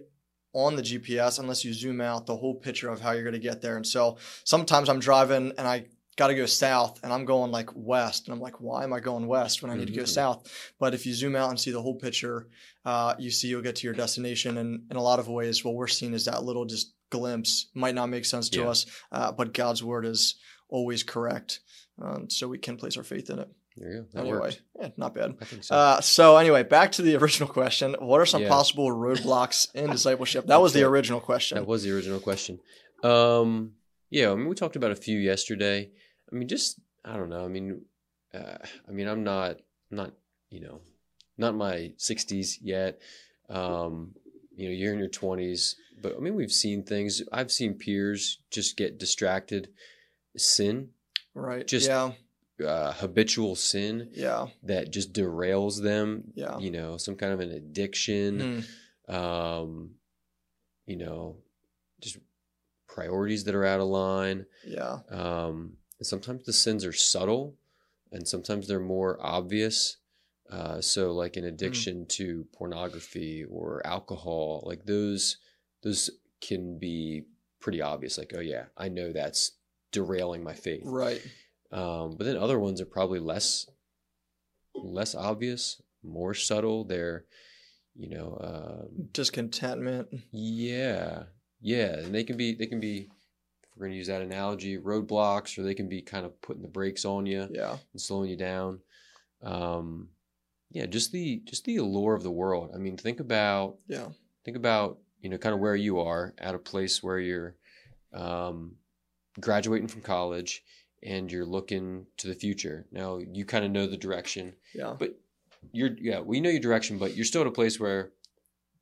on 0.54 0.76
the 0.76 0.82
GPS 0.82 1.38
unless 1.38 1.64
you 1.64 1.72
zoom 1.72 2.00
out 2.00 2.26
the 2.26 2.36
whole 2.36 2.54
picture 2.54 2.88
of 2.88 3.00
how 3.00 3.12
you're 3.12 3.22
going 3.22 3.32
to 3.34 3.38
get 3.38 3.60
there. 3.60 3.76
And 3.76 3.86
so 3.86 4.16
sometimes 4.44 4.88
I'm 4.88 4.98
driving 4.98 5.52
and 5.58 5.68
I 5.68 5.86
got 6.16 6.28
to 6.28 6.34
go 6.34 6.46
south 6.46 6.98
and 7.04 7.12
I'm 7.12 7.24
going 7.24 7.50
like 7.52 7.70
west. 7.74 8.26
And 8.26 8.34
I'm 8.34 8.40
like, 8.40 8.60
why 8.60 8.82
am 8.82 8.92
I 8.92 9.00
going 9.00 9.26
west 9.26 9.62
when 9.62 9.70
I 9.70 9.76
need 9.76 9.86
to 9.88 9.92
go 9.92 10.02
Mhm. 10.02 10.08
south? 10.08 10.72
But 10.80 10.94
if 10.94 11.06
you 11.06 11.14
zoom 11.14 11.36
out 11.36 11.50
and 11.50 11.60
see 11.60 11.70
the 11.70 11.82
whole 11.82 11.94
picture, 11.94 12.48
uh, 12.84 13.14
you 13.18 13.30
see 13.30 13.48
you'll 13.48 13.62
get 13.62 13.76
to 13.76 13.86
your 13.86 13.94
destination. 13.94 14.58
And 14.58 14.90
in 14.90 14.96
a 14.96 15.02
lot 15.02 15.20
of 15.20 15.28
ways, 15.28 15.64
what 15.64 15.74
we're 15.74 15.86
seeing 15.86 16.14
is 16.14 16.24
that 16.24 16.42
little 16.42 16.64
just 16.64 16.94
glimpse 17.10 17.66
might 17.74 17.94
not 17.94 18.08
make 18.08 18.24
sense 18.24 18.48
to 18.50 18.60
Yeah. 18.60 18.68
us, 18.68 18.86
uh, 19.12 19.30
but 19.32 19.54
God's 19.54 19.82
word 19.84 20.04
is 20.06 20.34
always 20.68 21.02
correct. 21.02 21.60
Um, 22.00 22.28
so 22.30 22.48
we 22.48 22.58
can 22.58 22.76
place 22.76 22.96
our 22.96 23.04
faith 23.04 23.28
in 23.30 23.38
it. 23.38 23.48
There 23.78 23.90
you 23.92 24.00
go 24.02 24.06
that 24.12 24.20
anyway, 24.20 24.38
worked. 24.38 24.62
yeah, 24.80 24.88
not 24.96 25.14
bad. 25.14 25.36
i 25.40 25.44
think 25.44 25.64
so 25.64 25.74
Uh, 25.74 26.00
so 26.00 26.36
anyway, 26.36 26.62
back 26.62 26.92
to 26.92 27.02
the 27.02 27.14
original 27.22 27.48
question. 27.48 27.94
What 28.00 28.20
are 28.20 28.26
some 28.26 28.42
Yeah. 28.42 28.48
possible 28.48 28.88
roadblocks 28.90 29.72
in 29.74 29.90
discipleship? 29.96 30.46
That 30.46 30.60
was 30.60 30.72
the 30.72 30.82
original 30.84 31.20
question. 31.20 31.56
that 31.58 31.66
was 31.66 31.82
the 31.84 31.92
original 31.96 32.20
question 32.20 32.58
um 33.04 33.72
yeah 34.10 34.30
i 34.32 34.34
mean 34.34 34.48
we 34.48 34.54
talked 34.56 34.74
about 34.74 34.90
a 34.90 34.96
few 34.96 35.18
yesterday 35.18 35.88
i 36.30 36.34
mean 36.34 36.48
just 36.48 36.80
i 37.04 37.16
don't 37.16 37.28
know 37.28 37.44
i 37.44 37.48
mean 37.48 37.82
uh, 38.34 38.58
i 38.88 38.90
mean 38.90 39.06
i'm 39.06 39.22
not 39.22 39.56
not 39.90 40.10
you 40.50 40.60
know 40.60 40.80
not 41.36 41.50
in 41.50 41.56
my 41.56 41.92
60s 41.96 42.58
yet 42.60 42.98
um 43.48 44.14
you 44.56 44.66
know 44.68 44.74
you're 44.74 44.92
in 44.92 44.98
your 44.98 45.08
20s 45.08 45.76
but 46.02 46.16
i 46.16 46.18
mean 46.18 46.34
we've 46.34 46.50
seen 46.50 46.82
things 46.82 47.22
i've 47.32 47.52
seen 47.52 47.74
peers 47.74 48.38
just 48.50 48.76
get 48.76 48.98
distracted 48.98 49.68
sin 50.36 50.88
right. 51.34 51.66
just- 51.68 51.86
yeah. 51.88 52.10
Uh, 52.66 52.92
habitual 52.94 53.54
sin 53.56 54.10
Yeah. 54.12 54.48
that 54.64 54.90
just 54.90 55.12
derails 55.12 55.82
them 55.82 56.32
Yeah. 56.34 56.58
you 56.58 56.70
know 56.70 56.96
some 56.96 57.14
kind 57.16 57.32
of 57.32 57.40
an 57.40 57.50
addiction 57.52 58.64
Hmm. 59.08 59.14
um 59.14 59.90
you 60.86 60.96
know 60.96 61.36
just 62.00 62.18
priorities 62.86 63.44
that 63.44 63.54
are 63.54 63.64
out 63.64 63.80
of 63.80 63.86
line 63.88 64.46
Yeah. 64.66 65.00
um 65.10 65.76
and 65.98 66.06
sometimes 66.06 66.44
the 66.44 66.52
sins 66.52 66.84
are 66.84 66.92
subtle 66.92 67.54
and 68.12 68.26
sometimes 68.26 68.66
they're 68.66 68.80
more 68.80 69.18
obvious 69.20 69.98
uh 70.50 70.80
so 70.80 71.12
like 71.12 71.36
an 71.36 71.44
addiction 71.44 72.06
to 72.06 72.46
pornography 72.52 73.44
or 73.44 73.86
alcohol 73.86 74.62
like 74.66 74.84
those 74.84 75.36
those 75.82 76.10
can 76.40 76.78
be 76.78 77.24
pretty 77.60 77.82
obvious 77.82 78.16
like 78.18 78.32
oh 78.36 78.40
yeah 78.40 78.64
i 78.76 78.88
know 78.88 79.12
that's 79.12 79.52
derailing 79.92 80.42
my 80.42 80.54
faith 80.54 80.82
Right. 80.84 81.22
Um, 81.72 82.16
but 82.16 82.24
then 82.24 82.36
other 82.36 82.58
ones 82.58 82.80
are 82.80 82.86
probably 82.86 83.20
less 83.20 83.66
less 84.74 85.14
obvious, 85.14 85.80
more 86.04 86.34
subtle. 86.34 86.84
They're, 86.84 87.24
you 87.96 88.08
know, 88.10 88.38
um, 88.40 89.08
Discontentment. 89.12 90.08
yeah, 90.30 91.24
yeah, 91.60 91.98
and 91.98 92.14
they 92.14 92.24
can 92.24 92.36
be 92.36 92.54
they 92.54 92.66
can 92.66 92.80
be. 92.80 93.08
If 93.62 93.68
we're 93.76 93.86
gonna 93.86 93.96
use 93.96 94.06
that 94.08 94.22
analogy, 94.22 94.78
roadblocks, 94.78 95.58
or 95.58 95.62
they 95.62 95.74
can 95.74 95.88
be 95.88 96.00
kind 96.02 96.24
of 96.26 96.40
putting 96.42 96.62
the 96.62 96.68
brakes 96.68 97.04
on 97.04 97.26
you 97.26 97.48
Yeah. 97.52 97.76
and 97.92 98.00
slowing 98.00 98.30
you 98.30 98.36
down. 98.36 98.80
Um, 99.42 100.08
yeah, 100.70 100.86
just 100.86 101.12
the 101.12 101.40
just 101.44 101.64
the 101.64 101.76
allure 101.76 102.14
of 102.14 102.22
the 102.22 102.30
world. 102.30 102.70
I 102.74 102.78
mean, 102.78 102.96
think 102.96 103.20
about 103.20 103.78
Yeah. 103.88 104.08
think 104.44 104.56
about 104.56 104.98
you 105.20 105.28
know 105.30 105.38
kind 105.38 105.54
of 105.54 105.60
where 105.60 105.76
you 105.76 105.98
are 106.00 106.34
at 106.38 106.54
a 106.54 106.58
place 106.58 107.02
where 107.02 107.18
you're 107.18 107.56
um, 108.12 108.76
graduating 109.40 109.88
from 109.88 110.00
college 110.02 110.62
and 111.02 111.30
you're 111.30 111.44
looking 111.46 112.06
to 112.16 112.26
the 112.26 112.34
future 112.34 112.86
now 112.90 113.18
you 113.18 113.44
kind 113.44 113.64
of 113.64 113.70
know 113.70 113.86
the 113.86 113.96
direction 113.96 114.54
Yeah. 114.74 114.94
but 114.98 115.18
you're 115.72 115.90
yeah 116.00 116.20
we 116.20 116.40
know 116.40 116.50
your 116.50 116.60
direction 116.60 116.98
but 116.98 117.14
you're 117.16 117.24
still 117.24 117.42
at 117.42 117.46
a 117.46 117.52
place 117.52 117.78
where 117.80 118.10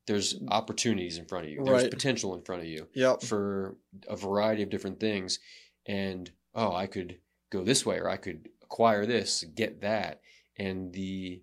there's 0.07 0.37
opportunities 0.49 1.19
in 1.19 1.27
front 1.27 1.47
of 1.47 1.51
you 1.53 1.63
there's 1.65 1.83
Right. 1.83 1.91
potential 1.91 2.35
in 2.35 2.43
front 2.43 2.63
of 2.63 2.69
you 2.69 2.87
Yep. 2.95 3.23
for 3.23 3.77
a 4.09 4.17
variety 4.17 4.63
of 4.63 4.71
different 4.71 5.01
things 5.01 5.39
and 5.87 6.31
oh 6.55 6.73
i 6.75 6.87
could 6.87 7.19
go 7.51 7.63
this 7.65 7.85
way 7.85 7.99
or 7.99 8.09
i 8.09 8.17
could 8.17 8.49
acquire 8.63 9.05
this 9.07 9.45
get 9.55 9.81
that 9.83 10.21
and 10.59 10.93
the 10.93 11.43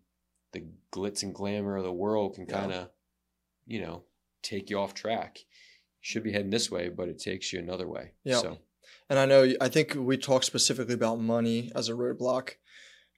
the 0.54 0.64
glitz 0.92 1.24
and 1.24 1.34
glamour 1.36 1.78
of 1.78 1.84
the 1.84 1.92
world 1.92 2.36
can 2.36 2.46
kind 2.46 2.72
of 2.72 2.90
you 3.66 3.80
know 3.82 4.04
take 4.42 4.70
you 4.70 4.78
off 4.80 4.94
track 4.94 5.40
you 5.40 5.46
should 6.02 6.24
be 6.24 6.32
heading 6.32 6.50
this 6.52 6.70
way 6.72 6.90
but 6.90 7.08
it 7.10 7.18
takes 7.20 7.54
you 7.54 7.60
another 7.60 7.88
way 7.88 8.12
Yeah. 8.24 8.38
so 8.40 8.58
And 9.14 9.20
I 9.20 9.28
know, 9.28 9.54
I 9.62 9.70
think 9.70 9.94
we 9.96 10.18
talked 10.18 10.44
specifically 10.44 10.96
about 10.96 11.20
money 11.20 11.72
as 11.76 11.88
a 11.88 11.92
roadblock. 11.92 12.54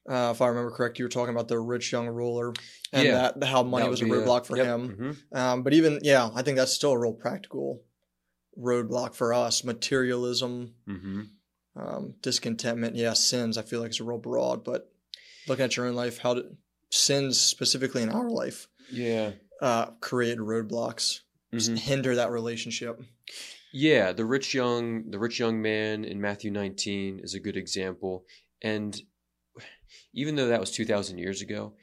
Uh, 0.10 0.32
if 0.36 0.42
I 0.42 0.48
remember 0.48 0.70
correct, 0.72 1.00
you 1.00 1.06
were 1.06 1.10
talking 1.10 1.34
about 1.34 1.48
the 1.48 1.58
rich 1.58 1.90
young 1.90 2.10
ruler 2.10 2.52
and 2.92 3.08
Yeah. 3.08 3.32
that 3.32 3.46
how 3.46 3.64
money 3.64 3.86
that 3.86 3.90
was 3.92 4.02
a 4.02 4.04
be 4.04 4.12
roadblock 4.12 4.46
for 4.46 4.58
yep, 4.58 4.66
him. 4.66 5.16
mhm. 5.32 5.38
Um, 5.38 5.64
but 5.64 5.72
even, 5.72 6.00
yeah, 6.04 6.30
I 6.36 6.42
think 6.42 6.58
that's 6.58 6.74
still 6.74 6.92
a 6.92 7.00
real 7.00 7.14
practical 7.14 7.82
roadblock 8.60 9.16
for 9.16 9.34
us. 9.34 9.64
Materialism, 9.64 10.76
Mhm. 10.86 11.30
um, 11.78 12.16
discontentment, 12.22 12.98
yeah, 12.98 13.14
sins, 13.14 13.58
I 13.58 13.62
feel 13.62 13.80
like 13.80 13.92
it's 13.92 14.02
a 14.02 14.04
real 14.04 14.18
broad, 14.18 14.66
but 14.66 14.92
looking 15.48 15.64
at 15.64 15.78
your 15.78 15.86
own 15.86 15.96
life, 15.96 16.18
how 16.18 16.34
did 16.34 16.58
sins 16.90 17.40
specifically 17.40 18.02
in 18.04 18.10
our 18.10 18.30
life 18.30 18.68
yeah 18.92 19.32
uh, 19.62 19.86
create 20.02 20.40
roadblocks, 20.40 21.22
Mhm. 21.54 21.78
hinder 21.78 22.16
that 22.16 22.32
relationship? 22.32 23.02
Yeah, 23.78 24.14
the 24.14 24.24
rich 24.24 24.54
young 24.54 25.12
the 25.12 25.20
rich 25.20 25.38
young 25.38 25.62
man 25.62 26.06
in 26.06 26.22
Matthew 26.22 26.50
19 26.50 27.20
is 27.22 27.34
a 27.34 27.42
good 27.42 27.58
example. 27.58 28.26
And 28.62 29.00
even 30.14 30.36
though 30.38 30.48
that 30.48 30.62
was 30.62 30.72
2000 30.72 31.18
years 31.18 31.42
ago, 31.42 31.74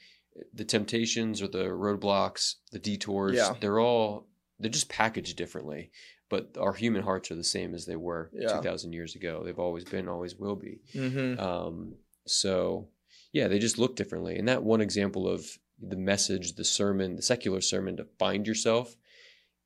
the 0.55 0.65
temptations 0.65 1.43
or 1.43 1.49
the 1.49 1.65
roadblocks, 1.65 2.55
the 2.71 2.79
detours, 2.79 3.37
Yeah. 3.37 3.55
they're 3.61 3.79
all 3.79 4.27
they're 4.59 4.71
just 4.71 4.89
packaged 4.89 5.37
differently. 5.37 5.91
But 6.31 6.57
our 6.59 6.73
human 6.73 7.03
hearts 7.03 7.31
are 7.31 7.35
the 7.35 7.45
same 7.45 7.75
as 7.75 7.85
they 7.85 7.97
were 7.97 8.31
Yeah. 8.33 8.55
2000 8.57 8.95
years 8.95 9.15
ago. 9.15 9.43
They've 9.45 9.59
always 9.59 9.85
been, 9.85 10.09
always 10.09 10.35
will 10.35 10.57
be. 10.57 10.81
Mm-hmm. 10.95 11.39
Um, 11.39 11.97
so, 12.27 12.89
yeah, 13.33 13.49
they 13.49 13.59
just 13.59 13.77
look 13.77 13.97
differently. 13.97 14.37
And 14.39 14.49
that 14.49 14.63
one 14.63 14.81
example 14.81 15.29
of 15.29 15.45
the 15.79 15.97
message, 15.97 16.55
the 16.55 16.65
sermon, 16.65 17.17
the 17.17 17.23
secular 17.23 17.61
sermon 17.61 17.99
to 17.99 18.07
find 18.19 18.47
yourself, 18.47 18.97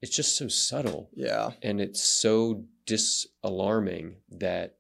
it's 0.02 0.14
just 0.14 0.36
so 0.36 0.48
subtle 0.48 1.08
Yeah. 1.14 1.52
and 1.62 1.80
it's 1.80 2.02
so 2.02 2.64
disalarming 2.86 4.16
that 4.30 4.76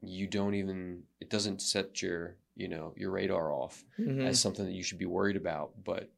you 0.00 0.26
don't 0.26 0.54
even, 0.54 1.02
it 1.20 1.28
doesn't 1.30 1.60
set 1.60 2.00
your, 2.02 2.36
you 2.54 2.68
know, 2.68 2.94
your 2.96 3.10
radar 3.10 3.52
off 3.52 3.84
Mhm. 3.98 4.24
as 4.26 4.40
something 4.40 4.64
that 4.64 4.72
you 4.72 4.82
should 4.82 4.98
be 4.98 5.06
worried 5.06 5.36
about, 5.36 5.72
but, 5.84 6.10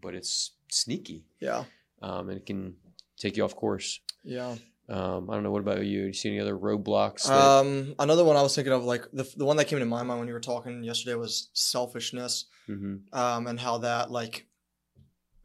but 0.00 0.14
it's 0.14 0.52
sneaky 0.70 1.24
Yeah. 1.40 1.64
um, 2.02 2.28
and 2.30 2.38
it 2.38 2.46
can 2.46 2.76
take 3.18 3.36
you 3.36 3.44
off 3.44 3.54
course. 3.56 4.00
Yeah. 4.24 4.56
Um, 4.88 5.28
I 5.28 5.34
don't 5.34 5.42
know. 5.42 5.50
What 5.50 5.60
about 5.62 5.84
you? 5.84 6.02
Do 6.02 6.06
you 6.06 6.12
see 6.12 6.28
any 6.28 6.38
other 6.40 6.56
roadblocks? 6.56 7.24
That, 7.26 7.32
Um, 7.32 7.94
another 7.98 8.24
one 8.24 8.36
I 8.36 8.42
was 8.42 8.54
thinking 8.54 8.72
of, 8.72 8.84
like 8.84 9.10
the 9.12 9.24
the 9.36 9.44
one 9.44 9.56
that 9.56 9.64
came 9.66 9.80
to 9.80 9.84
my 9.84 10.04
mind 10.04 10.20
when 10.20 10.28
you 10.28 10.34
were 10.34 10.38
talking 10.40 10.84
yesterday 10.84 11.16
was 11.16 11.48
selfishness. 11.54 12.44
Mhm. 12.68 13.02
um, 13.12 13.46
and 13.48 13.58
how 13.60 13.78
that 13.78 14.10
like 14.12 14.46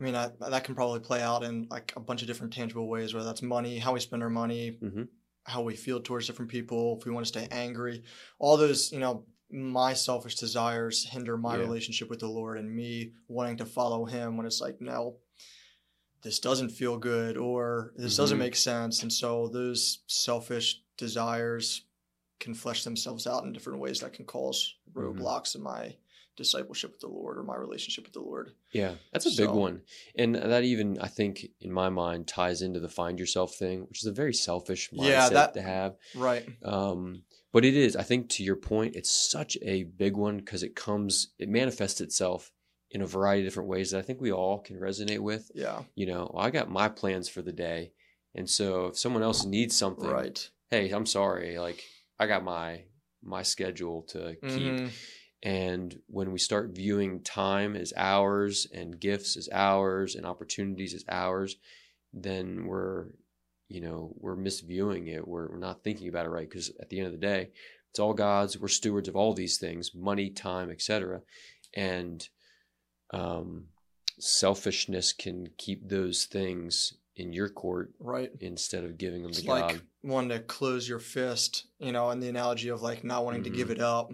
i 0.02 0.04
mean 0.04 0.16
I, 0.16 0.32
that 0.50 0.64
can 0.64 0.76
probably 0.76 1.00
play 1.00 1.22
out 1.22 1.44
in 1.44 1.68
like 1.70 1.94
a 1.96 2.00
bunch 2.00 2.22
of 2.22 2.28
different 2.28 2.52
tangible 2.54 2.88
ways 2.90 3.14
whether 3.14 3.26
that's 3.26 3.42
money 3.44 3.78
how 3.78 3.94
we 3.94 4.00
spend 4.00 4.24
our 4.24 4.30
money 4.30 4.78
Mhm. 4.82 5.08
how 5.44 5.62
we 5.62 5.76
feel 5.76 6.02
towards 6.02 6.28
different 6.28 6.52
people 6.52 6.98
if 7.00 7.06
we 7.06 7.12
want 7.12 7.26
to 7.26 7.30
stay 7.30 7.48
angry 7.52 8.04
all 8.40 8.58
those 8.58 8.92
you 8.92 9.00
know 9.00 9.26
my 9.52 9.94
selfish 9.94 10.36
desires 10.36 11.06
hinder 11.06 11.38
my 11.38 11.56
Yeah. 11.56 11.62
relationship 11.64 12.10
with 12.10 12.20
the 12.20 12.28
lord 12.28 12.58
and 12.58 12.74
me 12.74 13.14
wanting 13.28 13.58
to 13.58 13.66
follow 13.66 14.06
him 14.06 14.38
when 14.38 14.46
it's 14.46 14.62
like 14.62 14.82
no 14.82 15.18
this 16.24 16.40
doesn't 16.40 16.70
feel 16.70 16.98
good 16.98 17.36
or 17.38 17.94
this 17.96 18.16
doesn't 18.18 18.38
Mhm. 18.38 18.46
make 18.48 18.56
sense 18.56 19.02
and 19.04 19.12
so 19.14 19.48
those 19.48 20.04
selfish 20.08 20.84
desires 20.98 21.86
can 22.40 22.54
flesh 22.54 22.84
themselves 22.84 23.28
out 23.28 23.44
in 23.44 23.54
different 23.54 23.80
ways 23.80 24.00
that 24.00 24.14
can 24.14 24.26
cause 24.26 24.76
Mhm. 24.90 24.94
roadblocks 25.18 25.56
in 25.56 25.62
my 25.62 25.96
discipleship 26.42 26.92
with 26.92 27.02
the 27.02 27.08
Lord 27.08 27.38
or 27.38 27.44
my 27.44 27.56
relationship 27.56 28.04
with 28.06 28.14
the 28.14 28.22
Lord. 28.22 28.52
Yeah, 28.74 28.96
that's 29.12 29.26
a 29.26 29.42
big 29.42 29.50
one. 29.50 29.82
And 30.16 30.36
that 30.36 30.64
even, 30.64 30.98
I 31.00 31.08
think, 31.08 31.48
in 31.60 31.72
my 31.72 31.90
mind, 31.90 32.28
ties 32.28 32.62
into 32.62 32.80
the 32.80 32.90
find 32.90 33.20
yourself 33.20 33.56
thing, 33.56 33.82
which 33.88 34.00
is 34.02 34.08
a 34.08 34.12
very 34.12 34.34
selfish 34.34 34.90
mindset 34.92 35.10
Yeah, 35.10 35.30
that- 35.30 35.54
to 35.56 35.62
have. 35.62 35.96
Right. 36.16 36.48
Um, 36.64 37.24
but 37.54 37.66
it 37.66 37.76
is, 37.76 37.96
I 37.96 38.04
think, 38.04 38.30
to 38.32 38.44
your 38.44 38.56
point, 38.56 38.96
it's 38.96 39.12
such 39.12 39.58
a 39.62 39.84
big 39.84 40.16
one 40.16 40.38
because 40.38 40.64
it 40.64 40.76
comes, 40.76 41.34
it 41.38 41.50
manifests 41.50 42.00
itself 42.02 42.52
in 42.92 43.02
a 43.02 43.06
variety 43.08 43.42
of 43.42 43.48
different 43.48 43.70
ways 43.70 43.92
that 43.92 44.00
I 44.00 44.02
think 44.02 44.20
we 44.22 44.32
all 44.32 44.60
can 44.60 44.78
resonate 44.78 45.20
with. 45.20 45.50
Yeah. 45.56 45.84
You 45.96 46.06
know, 46.08 46.34
I 46.38 46.50
got 46.50 46.70
my 46.70 46.90
plans 46.90 47.30
for 47.30 47.42
the 47.42 47.52
day. 47.54 47.92
And 48.36 48.50
so 48.50 48.88
if 48.88 48.98
someone 48.98 49.24
else 49.24 49.46
needs 49.46 49.76
something, 49.76 50.10
Right. 50.10 50.50
hey, 50.70 50.90
I'm 50.92 51.06
sorry, 51.06 51.58
like 51.60 51.84
I 52.20 52.28
got 52.28 52.44
my 52.44 52.84
my 53.24 53.44
schedule 53.44 54.02
to 54.02 54.36
keep. 54.42 54.74
Mhm. 54.74 54.92
And 55.44 56.00
when 56.08 56.32
we 56.32 56.40
start 56.40 56.76
viewing 56.76 57.22
time 57.22 57.76
as 57.76 57.94
ours 57.98 58.68
and 58.74 59.00
gifts 59.00 59.36
as 59.38 59.50
ours 59.52 60.16
and 60.16 60.26
opportunities 60.26 60.94
as 60.94 61.04
ours, 61.10 61.58
then 62.14 62.66
we're, 62.68 63.08
you 63.68 63.82
know, 63.82 64.14
we're 64.20 64.36
misviewing 64.36 65.08
it. 65.08 65.28
We're, 65.28 65.50
we're 65.50 65.58
not 65.58 65.84
thinking 65.84 66.08
about 66.10 66.26
it 66.28 66.30
right. 66.30 66.48
Because 66.50 66.72
at 66.80 66.90
the 66.90 67.00
end 67.00 67.08
of 67.08 67.14
the 67.14 67.18
day, 67.18 67.50
it's 67.90 68.00
all 68.00 68.14
God's. 68.14 68.60
We're 68.60 68.68
stewards 68.68 69.08
of 69.10 69.16
all 69.16 69.34
these 69.34 69.58
things, 69.58 69.96
money, 69.96 70.30
time, 70.30 70.70
etc. 70.70 71.22
And 71.74 72.28
um, 73.12 73.66
selfishness 74.20 75.12
can 75.14 75.50
keep 75.58 75.90
those 75.90 76.26
things 76.26 76.94
in 77.16 77.34
your 77.34 77.50
court 77.50 77.92
Right. 78.00 78.32
instead 78.40 78.84
of 78.84 78.98
giving 78.98 79.22
them 79.24 79.32
It's 79.32 79.42
to 79.42 79.48
God. 79.48 79.72
like 79.74 79.82
wanting 80.04 80.30
to 80.30 80.40
close 80.40 80.88
your 80.88 81.00
fist, 81.00 81.66
you 81.80 81.92
know, 81.92 82.10
and 82.10 82.22
the 82.22 82.30
analogy 82.30 82.70
of 82.70 82.82
like 82.82 83.04
not 83.04 83.26
wanting 83.26 83.44
to 83.44 83.50
give 83.50 83.68
Mhm. 83.68 83.72
it 83.72 83.80
up, 83.82 84.14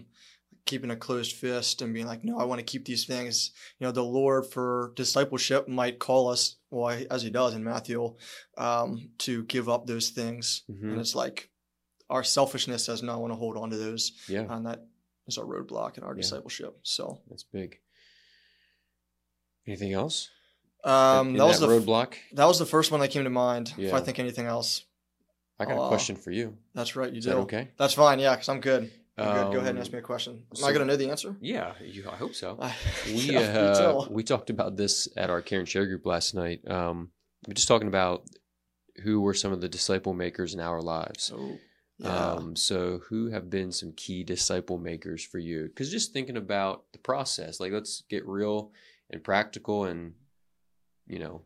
keeping 0.68 0.92
a 0.92 0.96
closed 0.96 1.36
fist 1.36 1.82
and 1.82 1.94
being 1.94 2.06
like, 2.06 2.24
no, 2.24 2.38
I 2.38 2.44
want 2.44 2.60
to 2.60 2.66
keep 2.66 2.86
these 2.86 3.06
things. 3.06 3.52
You 3.80 3.88
know, 3.88 3.92
the 3.92 4.04
Lord 4.04 4.46
for 4.46 4.92
discipleship 4.96 5.68
might 5.68 5.98
call 5.98 6.30
us, 6.30 6.58
well, 6.70 6.96
as 7.10 7.24
he 7.24 7.30
does 7.32 7.56
in 7.56 7.64
Matthew, 7.64 8.16
um, 8.58 9.10
to 9.20 9.44
give 9.46 9.68
up 9.70 9.88
those 9.88 10.10
things. 10.12 10.64
Mhm. 10.70 10.92
And 10.92 11.00
it's 11.00 11.16
like 11.16 11.50
our 12.10 12.24
selfishness 12.24 12.86
says, 12.86 13.02
no, 13.02 13.14
I 13.14 13.16
want 13.18 13.32
to 13.32 13.38
hold 13.38 13.58
on 13.58 13.72
to 13.72 13.78
those. 13.78 14.12
Yeah, 14.30 14.46
And 14.50 14.66
that 14.68 14.86
is 15.26 15.38
our 15.38 15.46
roadblock 15.46 15.98
in 15.98 16.04
our 16.04 16.14
Yeah. 16.16 16.22
discipleship. 16.22 16.78
So, 16.84 17.22
that's 17.30 17.44
big. 17.44 17.80
Anything 19.66 19.94
else? 19.94 20.30
um, 20.84 21.30
in 21.30 21.38
that 21.38 21.46
was 21.46 21.60
that 21.60 21.68
the 21.68 21.76
f- 21.76 21.82
roadblock. 21.84 22.14
That 22.34 22.46
was 22.46 22.60
the 22.60 22.66
first 22.66 22.92
one 22.92 23.02
that 23.02 23.10
came 23.10 23.24
to 23.26 23.30
mind. 23.30 23.74
If 23.78 23.94
I 23.94 24.00
think 24.00 24.20
anything 24.20 24.46
else, 24.46 24.84
I 25.60 25.66
got 25.66 25.78
Uh, 25.78 25.86
a 25.86 25.88
question 25.90 26.16
for 26.16 26.32
you. 26.32 26.56
that's 26.74 26.96
right. 26.96 27.12
You 27.12 27.18
Is 27.18 27.26
do. 27.26 27.32
that 27.32 27.38
okay? 27.40 27.72
That's 27.78 27.94
fine. 27.96 28.20
Yeah, 28.20 28.36
because 28.36 28.48
I'm 28.48 28.62
good. 28.62 28.90
Good. 29.18 29.26
Go 29.26 29.58
ahead 29.58 29.70
and 29.70 29.70
Um, 29.70 29.82
ask 29.82 29.92
me 29.92 29.98
a 30.00 30.02
question. 30.04 30.44
Am 30.52 30.56
so- 30.56 30.68
I 30.68 30.72
going 30.72 30.82
to 30.82 30.86
know 30.86 30.96
the 30.96 31.10
answer? 31.10 31.36
Yeah, 31.42 31.74
you, 31.82 32.08
I 32.10 32.16
hope 32.16 32.36
so. 32.36 32.60
We 33.08 33.36
uh, 33.36 34.06
we 34.10 34.24
talked 34.24 34.50
about 34.52 34.78
this 34.78 35.08
at 35.18 35.30
our 35.32 35.42
Care 35.42 35.60
and 35.60 35.68
Share 35.68 35.88
group 35.88 36.06
last 36.06 36.36
night. 36.36 36.62
Um, 36.70 37.10
we're 37.48 37.54
just 37.56 37.68
talking 37.68 37.88
about 37.88 38.24
who 39.04 39.22
were 39.22 39.34
some 39.34 39.52
of 39.52 39.62
the 39.62 39.70
disciple 39.70 40.14
makers 40.14 40.54
in 40.54 40.60
our 40.60 40.82
lives. 40.82 41.24
So, 41.24 41.58
yeah. 42.00 42.34
Um, 42.34 42.56
so 42.56 43.00
who 43.10 43.30
have 43.32 43.50
been 43.50 43.72
some 43.72 43.92
key 43.94 44.24
disciple 44.24 44.78
makers 44.78 45.24
for 45.24 45.40
you? 45.40 45.64
Because 45.68 45.90
just 45.92 46.14
thinking 46.14 46.38
about 46.38 46.84
the 46.94 47.00
process, 47.00 47.60
like 47.60 47.72
let's 47.72 48.04
get 48.10 48.28
real 48.28 48.72
and 49.10 49.24
practical, 49.24 49.86
and 49.86 50.14
you 51.08 51.18
know, 51.20 51.42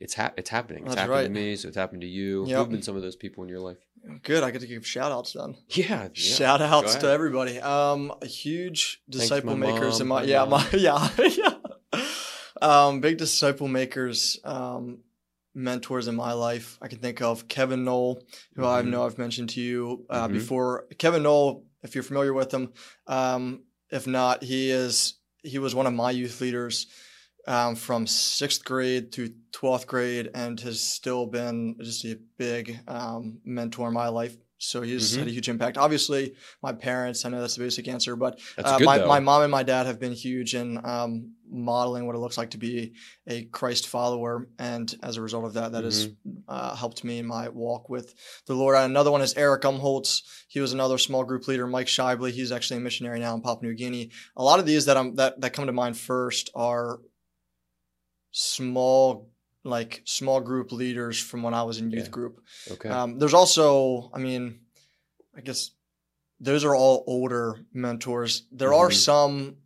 it's 0.00 0.14
hap- 0.14 0.38
it's 0.38 0.50
happening. 0.50 0.84
It's 0.86 0.94
That's 0.94 1.08
happened 1.08 1.34
to 1.34 1.40
right. 1.40 1.46
me, 1.48 1.56
so 1.56 1.68
it's 1.68 1.76
happened 1.76 2.02
to 2.02 2.06
you. 2.06 2.46
Yep. 2.46 2.58
have 2.58 2.70
been 2.70 2.82
some 2.82 2.96
of 2.96 3.02
those 3.02 3.16
people 3.16 3.42
in 3.44 3.48
your 3.48 3.60
life? 3.60 3.78
good. 4.22 4.42
I 4.42 4.50
get 4.52 4.60
to 4.62 4.66
give 4.66 4.86
shout 4.86 5.10
outs 5.12 5.32
then. 5.34 5.56
Yeah, 5.70 6.04
yeah. 6.04 6.08
Shout 6.14 6.62
outs 6.62 6.94
to 6.96 7.08
everybody. 7.08 7.60
Um, 7.60 8.12
huge 8.22 9.02
disciple 9.10 9.56
makers 9.56 10.00
in 10.00 10.06
my 10.08 10.20
my 10.20 10.26
yeah 10.26 10.44
mom. 10.44 10.50
my 10.50 10.66
yeah 10.72 11.08
yeah. 11.18 12.00
Um, 12.60 13.00
big 13.00 13.18
disciple 13.18 13.68
makers. 13.68 14.38
Um, 14.44 14.98
mentors 15.54 16.06
in 16.06 16.14
my 16.14 16.32
life. 16.34 16.78
I 16.80 16.86
can 16.88 16.98
think 17.00 17.20
of 17.20 17.48
Kevin 17.48 17.84
Knoll, 17.84 18.22
who 18.54 18.64
I 18.64 18.82
Mhm. 18.82 18.88
know 18.90 19.04
I've 19.06 19.18
mentioned 19.18 19.50
to 19.50 19.60
you 19.60 20.06
uh, 20.08 20.28
Mhm. 20.28 20.32
before. 20.34 20.86
Kevin 20.98 21.24
Knoll, 21.24 21.64
if 21.82 21.94
you're 21.96 22.04
familiar 22.04 22.32
with 22.32 22.52
him, 22.54 22.72
um, 23.08 23.64
if 23.90 24.06
not, 24.06 24.44
he 24.44 24.70
is 24.70 25.14
he 25.42 25.58
was 25.58 25.74
one 25.74 25.86
of 25.86 25.92
my 25.94 26.10
youth 26.12 26.40
leaders 26.40 26.86
um, 27.46 27.74
from 27.76 28.06
sixth 28.06 28.64
grade 28.64 29.12
to 29.12 29.32
twelfth 29.52 29.86
grade, 29.86 30.30
and 30.34 30.58
has 30.60 30.80
still 30.80 31.26
been 31.26 31.76
just 31.80 32.04
a 32.04 32.18
big 32.36 32.78
um, 32.88 33.38
mentor 33.44 33.88
in 33.88 33.94
my 33.94 34.08
life. 34.08 34.36
So 34.60 34.82
he's 34.82 35.12
Mhm. 35.14 35.18
had 35.20 35.28
a 35.28 35.30
huge 35.30 35.48
impact. 35.48 35.78
Obviously, 35.78 36.34
my 36.62 36.72
parents. 36.72 37.24
I 37.24 37.28
know 37.28 37.40
that's 37.40 37.54
the 37.54 37.62
basic 37.62 37.86
answer, 37.86 38.16
but 38.16 38.40
uh, 38.58 38.78
good 38.78 38.84
my, 38.86 38.98
though. 38.98 39.06
my 39.06 39.20
mom 39.20 39.42
and 39.42 39.52
my 39.52 39.62
dad 39.62 39.86
have 39.86 40.00
been 40.00 40.12
huge 40.12 40.56
in 40.56 40.84
um, 40.84 41.34
modeling 41.48 42.06
what 42.06 42.16
it 42.16 42.18
looks 42.18 42.36
like 42.36 42.50
to 42.50 42.58
be 42.58 42.92
a 43.28 43.44
Christ 43.44 43.86
follower, 43.86 44.48
and 44.58 44.92
as 45.00 45.16
a 45.16 45.22
result 45.22 45.44
of 45.44 45.54
that, 45.54 45.70
that 45.72 45.84
has 45.84 46.08
Mm-hmm. 46.08 46.40
uh, 46.48 46.74
helped 46.74 47.04
me 47.04 47.18
in 47.20 47.26
my 47.26 47.48
walk 47.50 47.88
with 47.88 48.12
the 48.46 48.54
Lord. 48.54 48.74
And 48.76 48.86
another 48.86 49.12
one 49.12 49.22
is 49.22 49.32
Eric 49.34 49.62
Umholtz. 49.62 50.22
He 50.48 50.58
was 50.58 50.72
another 50.72 50.98
small 50.98 51.22
group 51.22 51.46
leader. 51.46 51.68
Mike 51.68 51.86
Shibley. 51.86 52.32
He's 52.32 52.50
actually 52.50 52.78
a 52.78 52.80
missionary 52.80 53.20
now 53.20 53.36
in 53.36 53.40
Papua 53.42 53.70
New 53.70 53.76
Guinea. 53.76 54.10
A 54.36 54.42
lot 54.42 54.58
of 54.58 54.66
these 54.66 54.86
that 54.86 54.96
I'm 54.96 55.14
that 55.14 55.40
that 55.40 55.52
come 55.52 55.66
to 55.66 55.72
mind 55.72 55.96
first 55.96 56.50
are 56.56 56.98
small 58.38 59.28
like 59.64 60.00
small 60.04 60.40
group 60.40 60.70
leaders 60.72 61.20
from 61.20 61.42
when 61.42 61.52
I 61.52 61.64
was 61.64 61.78
in 61.78 61.90
youth 61.90 62.04
Yeah. 62.04 62.10
group. 62.10 62.40
okay. 62.70 62.88
Um, 62.88 63.18
there's 63.18 63.34
also, 63.34 64.10
I 64.14 64.18
mean, 64.18 64.60
I 65.36 65.40
guess 65.40 65.72
those 66.40 66.64
are 66.64 66.74
all 66.74 67.02
older 67.06 67.58
mentors. 67.72 68.44
There 68.52 68.72
are 68.72 68.88
Mhm. 68.90 68.94
some, 68.94 69.56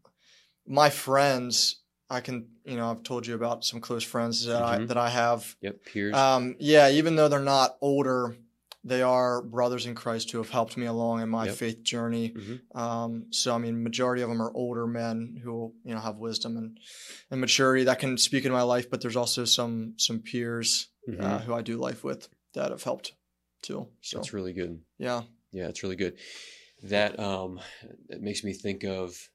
my 0.67 0.89
friends. 0.91 1.77
I 2.09 2.21
can, 2.21 2.49
you 2.65 2.77
know, 2.77 2.91
I've 2.91 3.03
told 3.03 3.27
you 3.27 3.35
about 3.35 3.65
some 3.65 3.81
close 3.81 4.03
friends 4.03 4.45
that 4.47 4.63
I 4.63 4.79
Mhm. 4.79 4.89
that 4.89 4.97
I 4.97 5.11
have. 5.11 5.57
yep. 5.61 5.85
Peers. 5.85 6.17
Um, 6.17 6.57
yeah, 6.59 6.89
even 6.91 7.15
though 7.17 7.29
they're 7.29 7.41
not 7.57 7.77
older, 7.81 8.37
they 8.85 9.03
are 9.03 9.43
brothers 9.43 9.87
in 9.87 9.95
Christ 9.95 10.31
who 10.33 10.39
have 10.39 10.51
helped 10.51 10.77
me 10.77 10.87
along 10.87 11.23
in 11.23 11.29
my 11.29 11.47
Yep. 11.47 11.55
faith 11.57 11.83
journey. 11.83 12.31
Mhm. 12.31 12.61
Um, 12.77 13.27
so 13.33 13.55
I 13.55 13.59
mean, 13.59 13.83
majority 13.83 14.23
of 14.23 14.29
them 14.29 14.43
are 14.43 14.53
older 14.55 14.87
men 14.87 15.41
who 15.43 15.75
you 15.85 15.95
know 15.95 16.01
have 16.01 16.19
wisdom 16.19 16.57
and 16.57 16.79
and 17.31 17.41
maturity 17.41 17.85
that 17.85 17.99
can 18.01 18.19
speak 18.19 18.45
in 18.45 18.53
my 18.53 18.63
life. 18.63 18.91
But 18.91 19.01
there's 19.01 19.17
also 19.17 19.45
some 19.45 19.95
some 19.99 20.21
peers 20.21 20.89
Mhm. 21.09 21.21
uh, 21.23 21.39
who 21.41 21.55
I 21.55 21.63
do 21.63 21.77
life 21.79 22.03
with 22.05 22.29
that 22.55 22.71
have 22.71 22.83
helped 22.83 23.13
too. 23.63 23.89
So 24.01 24.19
That's 24.19 24.33
really 24.33 24.53
good. 24.53 24.83
yeah, 24.99 25.23
Yeah, 25.53 25.69
it's 25.69 25.83
really 25.83 25.97
good. 25.97 26.17
That 26.83 27.19
um, 27.21 27.61
that 28.09 28.21
makes 28.23 28.43
me 28.43 28.53
think 28.53 28.83
of, 28.85 29.31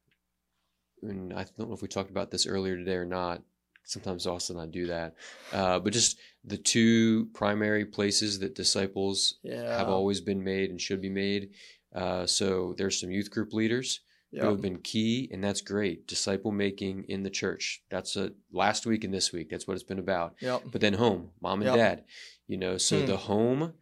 and 1.02 1.32
I 1.34 1.46
don't 1.58 1.70
know 1.70 1.74
if 1.76 1.82
we 1.82 1.88
talked 1.88 2.10
about 2.10 2.32
this 2.32 2.46
earlier 2.46 2.76
today 2.76 2.96
or 2.96 3.06
not. 3.06 3.44
Sometimes 3.88 4.28
Austin 4.28 4.60
I 4.60 4.66
do 4.68 4.88
that. 4.88 5.16
Uh, 5.52 5.80
but 5.80 5.94
just 5.94 6.20
the 6.44 6.58
two 6.58 7.26
primary 7.34 7.86
places 7.86 8.40
that 8.40 8.54
disciples 8.54 9.36
Yeah. 9.44 9.78
have 9.78 9.90
always 9.90 10.22
been 10.22 10.44
made 10.44 10.70
and 10.70 10.80
should 10.80 11.02
be 11.02 11.10
made. 11.10 11.52
Uh, 11.96 12.26
so 12.28 12.74
there's 12.78 13.00
some 13.00 13.10
youth 13.12 13.32
group 13.32 13.54
leaders 13.54 14.02
who 14.32 14.46
have 14.46 14.62
been 14.62 14.78
key, 14.80 15.30
and 15.32 15.42
that's 15.44 15.62
great. 15.62 16.06
Disciple 16.06 16.52
making 16.52 17.06
in 17.08 17.24
the 17.24 17.30
church. 17.30 17.82
That's 17.90 18.16
a 18.18 18.34
last 18.52 18.86
week 18.86 19.04
and 19.06 19.14
this 19.14 19.32
week. 19.32 19.50
That's 19.50 19.66
what 19.68 19.74
it's 19.76 19.84
been 19.84 20.00
about. 20.00 20.36
Yep. 20.42 20.64
But 20.72 20.82
then 20.82 20.94
home, 20.94 21.32
mom 21.42 21.62
and 21.62 21.68
Yep. 21.70 21.76
dad. 21.76 22.04
You 22.46 22.58
know, 22.58 22.78
so 22.78 23.00
Hmm. 23.00 23.06
the 23.08 23.18
home, 23.18 23.74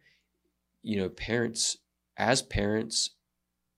you 0.82 0.96
know, 0.96 1.08
parents 1.10 1.78
as 2.16 2.40
parents, 2.40 3.10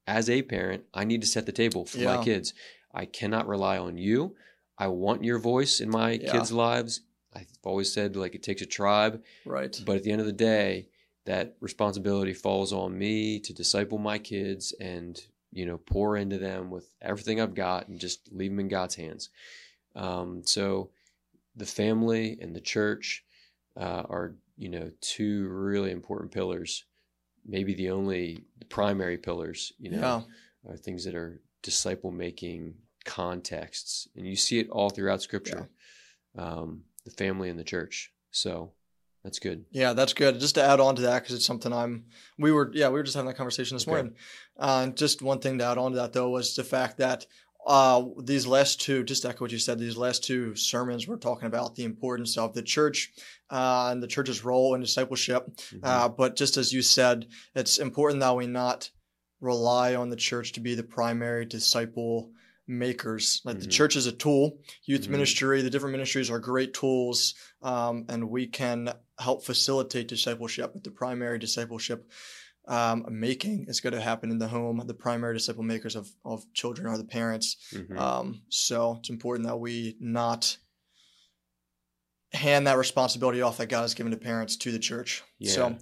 as 0.06 0.30
a 0.30 0.42
parent, 0.42 0.84
I 0.94 1.04
need 1.04 1.20
to 1.22 1.26
set 1.26 1.46
the 1.46 1.52
table 1.52 1.84
for 1.84 1.98
Yeah. 1.98 2.16
my 2.16 2.24
kids. 2.24 2.54
I 2.94 3.04
cannot 3.06 3.48
rely 3.48 3.76
on 3.78 3.98
you. 3.98 4.36
I 4.78 4.86
want 4.88 5.24
your 5.24 5.38
voice 5.38 5.80
in 5.80 5.90
my 5.90 6.12
Yeah. 6.12 6.32
kids' 6.32 6.52
lives. 6.52 7.00
I've 7.34 7.50
always 7.62 7.92
said 7.92 8.16
like 8.16 8.34
it 8.34 8.42
takes 8.42 8.62
a 8.62 8.66
tribe, 8.66 9.22
Right. 9.44 9.80
but 9.84 9.96
at 9.96 10.02
the 10.02 10.10
end 10.12 10.20
of 10.20 10.26
the 10.26 10.32
day, 10.32 10.88
that 11.24 11.56
responsibility 11.60 12.32
falls 12.32 12.72
on 12.72 12.96
me 12.98 13.38
to 13.40 13.52
disciple 13.52 13.98
my 13.98 14.18
kids 14.18 14.72
and 14.80 15.20
you 15.50 15.64
know 15.66 15.78
pour 15.78 16.16
into 16.16 16.38
them 16.38 16.70
with 16.70 16.90
everything 17.02 17.40
I've 17.40 17.54
got 17.54 17.88
and 17.88 17.98
just 18.00 18.30
leave 18.32 18.50
them 18.50 18.60
in 18.60 18.68
God's 18.68 18.94
hands. 18.94 19.30
Um, 19.94 20.42
so 20.44 20.90
the 21.56 21.66
family 21.66 22.38
and 22.40 22.54
the 22.54 22.60
church 22.60 23.24
uh, 23.76 24.04
are 24.08 24.34
you 24.56 24.68
know 24.68 24.90
two 25.00 25.48
really 25.48 25.90
important 25.90 26.32
pillars, 26.32 26.84
maybe 27.44 27.74
the 27.74 27.90
only 27.90 28.44
primary 28.68 29.18
pillars. 29.18 29.72
You 29.78 29.90
know, 29.90 30.24
yeah. 30.64 30.70
are 30.72 30.76
things 30.76 31.04
that 31.04 31.14
are 31.14 31.40
disciple 31.62 32.10
making 32.10 32.74
contexts, 33.08 34.06
and 34.14 34.26
you 34.26 34.36
see 34.36 34.58
it 34.60 34.68
all 34.70 34.90
throughout 34.90 35.22
Scripture. 35.22 35.68
Um, 36.36 36.84
the 37.04 37.10
family 37.10 37.48
and 37.48 37.58
the 37.58 37.64
church. 37.64 38.12
So 38.30 38.72
that's 39.24 39.38
good. 39.38 39.64
Yeah, 39.70 39.94
that's 39.94 40.12
good. 40.12 40.38
Just 40.38 40.54
to 40.56 40.62
add 40.62 40.78
on 40.78 40.94
to 40.96 41.02
that, 41.02 41.22
because 41.22 41.34
it's 41.34 41.46
something 41.46 41.72
I'm. 41.72 42.04
We 42.38 42.52
were, 42.52 42.70
yeah, 42.74 42.88
we 42.88 42.94
were 42.94 43.02
just 43.02 43.16
having 43.16 43.28
that 43.28 43.36
conversation 43.36 43.74
this 43.76 43.84
Okay. 43.88 43.90
morning. 43.92 44.14
Uh, 44.58 44.88
just 44.88 45.22
one 45.22 45.40
thing 45.40 45.58
to 45.58 45.64
add 45.64 45.78
on 45.78 45.92
to 45.92 45.96
that 45.96 46.12
though 46.12 46.28
was 46.30 46.54
the 46.54 46.64
fact 46.64 46.98
that 46.98 47.26
uh, 47.66 48.04
these 48.22 48.46
last 48.46 48.80
two, 48.80 49.02
just 49.04 49.22
to 49.22 49.28
echo 49.30 49.44
what 49.44 49.52
you 49.52 49.58
said, 49.58 49.78
these 49.78 49.96
last 49.96 50.22
two 50.22 50.54
sermons 50.54 51.08
we're 51.08 51.16
talking 51.16 51.46
about 51.46 51.74
the 51.74 51.84
importance 51.84 52.38
of 52.38 52.54
the 52.54 52.62
church 52.62 53.12
uh, 53.50 53.88
and 53.90 54.02
the 54.02 54.06
church's 54.06 54.44
role 54.44 54.74
in 54.74 54.80
discipleship. 54.80 55.46
Mhm. 55.72 55.80
Uh, 55.82 56.08
but 56.08 56.36
just 56.36 56.56
as 56.56 56.72
you 56.72 56.82
said, 56.82 57.26
it's 57.54 57.78
important 57.78 58.20
that 58.20 58.36
we 58.36 58.46
not 58.46 58.90
rely 59.40 59.94
on 59.94 60.08
the 60.10 60.16
church 60.16 60.52
to 60.52 60.60
be 60.60 60.74
the 60.74 60.82
primary 60.82 61.44
disciple 61.46 62.30
makers. 62.68 63.40
Like 63.44 63.58
the 63.60 63.66
Mhm. 63.66 63.70
church 63.70 63.96
is 63.96 64.06
a 64.06 64.12
tool. 64.12 64.60
Youth 64.84 65.06
Mhm. 65.06 65.10
ministry, 65.10 65.62
the 65.62 65.70
different 65.70 65.92
ministries 65.92 66.30
are 66.30 66.38
great 66.38 66.74
tools, 66.74 67.34
um, 67.62 68.04
and 68.08 68.30
we 68.30 68.46
can 68.46 68.92
help 69.18 69.44
facilitate 69.44 70.08
discipleship. 70.08 70.72
But 70.74 70.84
the 70.84 70.90
primary 70.90 71.38
discipleship 71.38 72.10
um, 72.66 73.06
making 73.08 73.64
is 73.66 73.80
going 73.80 73.94
to 73.94 74.00
happen 74.00 74.30
in 74.30 74.36
the 74.38 74.48
home. 74.48 74.82
The 74.86 74.92
primary 74.92 75.34
disciple 75.34 75.62
makers 75.62 75.96
of, 75.96 76.10
of 76.22 76.44
children 76.52 76.86
are 76.86 76.98
the 76.98 77.04
parents. 77.04 77.56
Mhm. 77.72 77.96
Um, 77.98 78.42
so 78.50 78.96
it's 78.98 79.08
important 79.08 79.48
that 79.48 79.56
we 79.56 79.96
not 80.00 80.58
hand 82.34 82.66
that 82.66 82.76
responsibility 82.76 83.40
off 83.40 83.56
that 83.56 83.68
God 83.70 83.80
has 83.82 83.94
given 83.94 84.12
to 84.12 84.18
parents 84.18 84.54
to 84.58 84.70
the 84.70 84.78
church. 84.78 85.22
So 85.42 85.68
Yeah. 85.70 85.78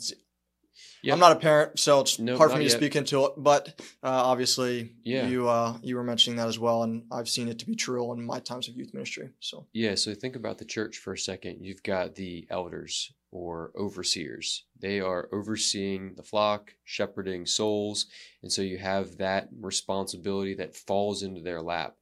Yep. 1.07 1.13
I'm 1.15 1.21
not 1.21 1.33
a 1.33 1.37
parent, 1.37 1.79
so 1.79 2.01
it's 2.01 2.19
Nope, 2.19 2.39
hard 2.39 2.51
for 2.51 2.59
me 2.59 2.65
to 2.65 2.71
speak 2.71 2.97
into 2.97 3.25
it. 3.27 3.33
But 3.37 3.81
uh, 4.03 4.09
obviously, 4.11 4.93
Yeah. 5.05 5.29
you 5.29 5.49
uh, 5.49 5.79
you 5.81 5.95
were 5.95 6.03
mentioning 6.03 6.37
that 6.39 6.49
as 6.49 6.59
well, 6.59 6.83
and 6.83 7.05
I've 7.13 7.29
seen 7.29 7.47
it 7.47 7.61
to 7.61 7.67
be 7.67 7.77
true 7.77 8.13
in 8.13 8.27
my 8.27 8.41
times 8.41 8.69
of 8.69 8.75
youth 8.77 8.93
ministry. 8.93 9.31
So 9.39 9.67
Yeah, 9.73 9.95
so 9.95 10.15
think 10.15 10.35
about 10.35 10.59
the 10.59 10.65
church 10.65 10.99
for 10.99 11.13
a 11.13 11.19
second. 11.19 11.65
You've 11.65 11.85
got 11.85 12.17
the 12.17 12.47
elders 12.51 13.13
or 13.31 13.71
overseers. 13.79 14.65
They 14.81 14.99
are 15.01 15.29
overseeing 15.33 16.15
the 16.17 16.23
flock, 16.25 16.75
shepherding 16.85 17.47
souls, 17.47 18.07
and 18.43 18.51
so 18.51 18.63
you 18.63 18.79
have 18.79 19.19
that 19.19 19.49
responsibility 19.61 20.55
that 20.55 20.75
falls 20.75 21.23
into 21.23 21.41
their 21.41 21.63
lap. 21.63 21.95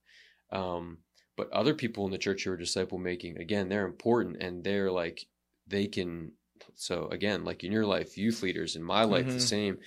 Um, 0.50 0.98
but 1.36 1.50
other 1.52 1.74
people 1.74 2.06
in 2.06 2.12
the 2.12 2.18
church 2.18 2.44
who 2.44 2.52
are 2.52 2.56
disciple 2.56 2.98
making, 2.98 3.38
again, 3.38 3.68
they're 3.68 3.84
important 3.86 4.42
and 4.42 4.64
they're 4.64 4.90
like 4.90 5.26
they 5.66 5.88
can. 5.88 6.32
So 6.74 7.08
again, 7.08 7.44
like 7.44 7.64
in 7.64 7.72
your 7.72 7.86
life, 7.86 8.16
youth 8.18 8.42
leaders, 8.42 8.76
in 8.76 8.82
my 8.82 9.04
life, 9.04 9.26
the 9.26 9.34
Mhm. 9.34 9.40
same. 9.40 9.78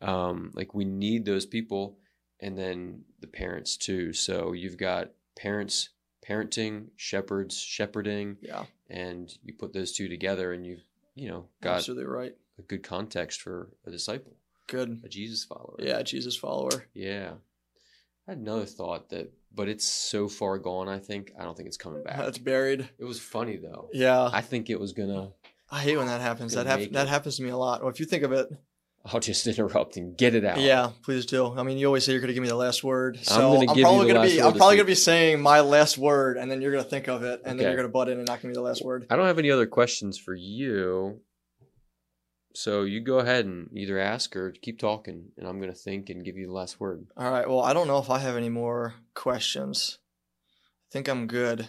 Um, 0.00 0.50
like 0.54 0.74
we 0.74 0.84
need 0.84 1.24
those 1.24 1.46
people, 1.46 1.98
and 2.40 2.56
then 2.58 3.04
the 3.20 3.26
parents 3.26 3.76
too. 3.76 4.12
So 4.12 4.52
you've 4.52 4.76
got 4.76 5.12
parents 5.36 5.90
parenting, 6.26 6.88
shepherds 6.96 7.56
shepherding, 7.58 8.36
yeah, 8.42 8.66
and 8.90 9.36
you 9.44 9.54
put 9.54 9.72
those 9.72 9.92
two 9.92 10.08
together, 10.08 10.52
and 10.52 10.66
you've 10.66 10.82
you 11.14 11.28
know 11.28 11.48
got 11.62 11.76
absolutely 11.76 12.04
right. 12.06 12.36
a 12.58 12.62
good 12.62 12.82
context 12.82 13.40
for 13.40 13.70
a 13.86 13.90
disciple, 13.90 14.36
Good. 14.66 15.00
a 15.04 15.08
Jesus 15.08 15.44
follower. 15.44 15.76
Yeah, 15.78 16.02
Jesus 16.02 16.36
follower. 16.36 16.86
yeah. 16.92 17.34
I 18.28 18.32
had 18.32 18.38
another 18.38 18.66
thought 18.66 19.10
that, 19.10 19.32
but 19.54 19.68
it's 19.68 19.86
so 19.86 20.26
far 20.28 20.58
gone. 20.58 20.88
I 20.88 20.98
think 20.98 21.32
I 21.38 21.44
don't 21.44 21.56
think 21.56 21.68
it's 21.68 21.76
coming 21.76 22.02
back. 22.02 22.16
That's 22.18 22.38
buried. 22.38 22.88
It 22.98 23.04
was 23.04 23.20
funny 23.20 23.56
though. 23.56 23.88
Yeah, 23.92 24.28
I 24.32 24.40
think 24.42 24.68
it 24.68 24.80
was 24.80 24.92
gonna. 24.92 25.32
I 25.70 25.80
hate 25.80 25.96
when 25.96 26.06
that 26.06 26.20
happens. 26.20 26.54
That 26.54 26.66
hap- 26.66 26.92
that 26.92 27.08
happens 27.08 27.36
to 27.36 27.42
me 27.42 27.50
a 27.50 27.56
lot. 27.56 27.82
Well, 27.82 27.90
if 27.90 27.98
you 27.98 28.06
think 28.06 28.22
of 28.22 28.32
it, 28.32 28.48
I'll 29.04 29.20
just 29.20 29.46
interrupt 29.46 29.96
and 29.96 30.16
get 30.16 30.34
it 30.34 30.44
out. 30.44 30.58
yeah, 30.58 30.90
please 31.02 31.26
do. 31.26 31.56
I 31.56 31.62
mean, 31.62 31.78
you 31.78 31.86
always 31.86 32.04
say 32.04 32.12
you're 32.12 32.20
going 32.20 32.28
to 32.28 32.34
give 32.34 32.42
me 32.42 32.48
the 32.48 32.56
last 32.56 32.82
word, 32.82 33.18
so 33.22 33.36
gonna 33.36 33.60
I'm, 33.60 33.66
give 33.66 33.76
you 33.76 33.82
probably 33.84 34.06
the 34.06 34.12
going 34.12 34.14
to 34.14 34.20
last 34.20 34.30
be 34.32 34.38
word 34.38 34.46
I'm 34.46 34.52
probably 34.56 34.76
going 34.76 34.86
to 34.86 34.90
be 34.90 34.94
saying 34.94 35.40
my 35.40 35.60
last 35.60 35.98
word, 35.98 36.36
and 36.38 36.50
then 36.50 36.60
you're 36.60 36.72
going 36.72 36.84
to 36.84 36.90
think 36.90 37.08
of 37.08 37.22
it, 37.22 37.42
and 37.44 37.58
then 37.58 37.66
you're 37.66 37.76
going 37.76 37.88
to 37.88 37.92
butt 37.92 38.08
in 38.08 38.18
and 38.18 38.26
not 38.26 38.40
give 38.40 38.48
me 38.48 38.54
the 38.54 38.62
last 38.62 38.84
word. 38.84 39.06
I 39.10 39.16
don't 39.16 39.26
have 39.26 39.38
any 39.38 39.50
other 39.50 39.66
questions 39.66 40.18
for 40.18 40.34
you. 40.34 41.20
So 42.56 42.84
you 42.84 43.00
go 43.00 43.18
ahead 43.18 43.44
and 43.44 43.68
either 43.74 43.98
ask 43.98 44.34
or 44.34 44.50
keep 44.50 44.78
talking, 44.78 45.26
and 45.36 45.46
I'm 45.46 45.60
gonna 45.60 45.74
think 45.74 46.08
and 46.08 46.24
give 46.24 46.38
you 46.38 46.46
the 46.46 46.54
last 46.54 46.80
word. 46.80 47.06
All 47.14 47.30
right. 47.30 47.46
Well, 47.46 47.60
I 47.60 47.74
don't 47.74 47.86
know 47.86 47.98
if 47.98 48.08
I 48.08 48.18
have 48.18 48.34
any 48.34 48.48
more 48.48 48.94
questions. 49.14 49.98
I 50.88 50.88
think 50.90 51.06
I'm 51.06 51.26
good. 51.26 51.68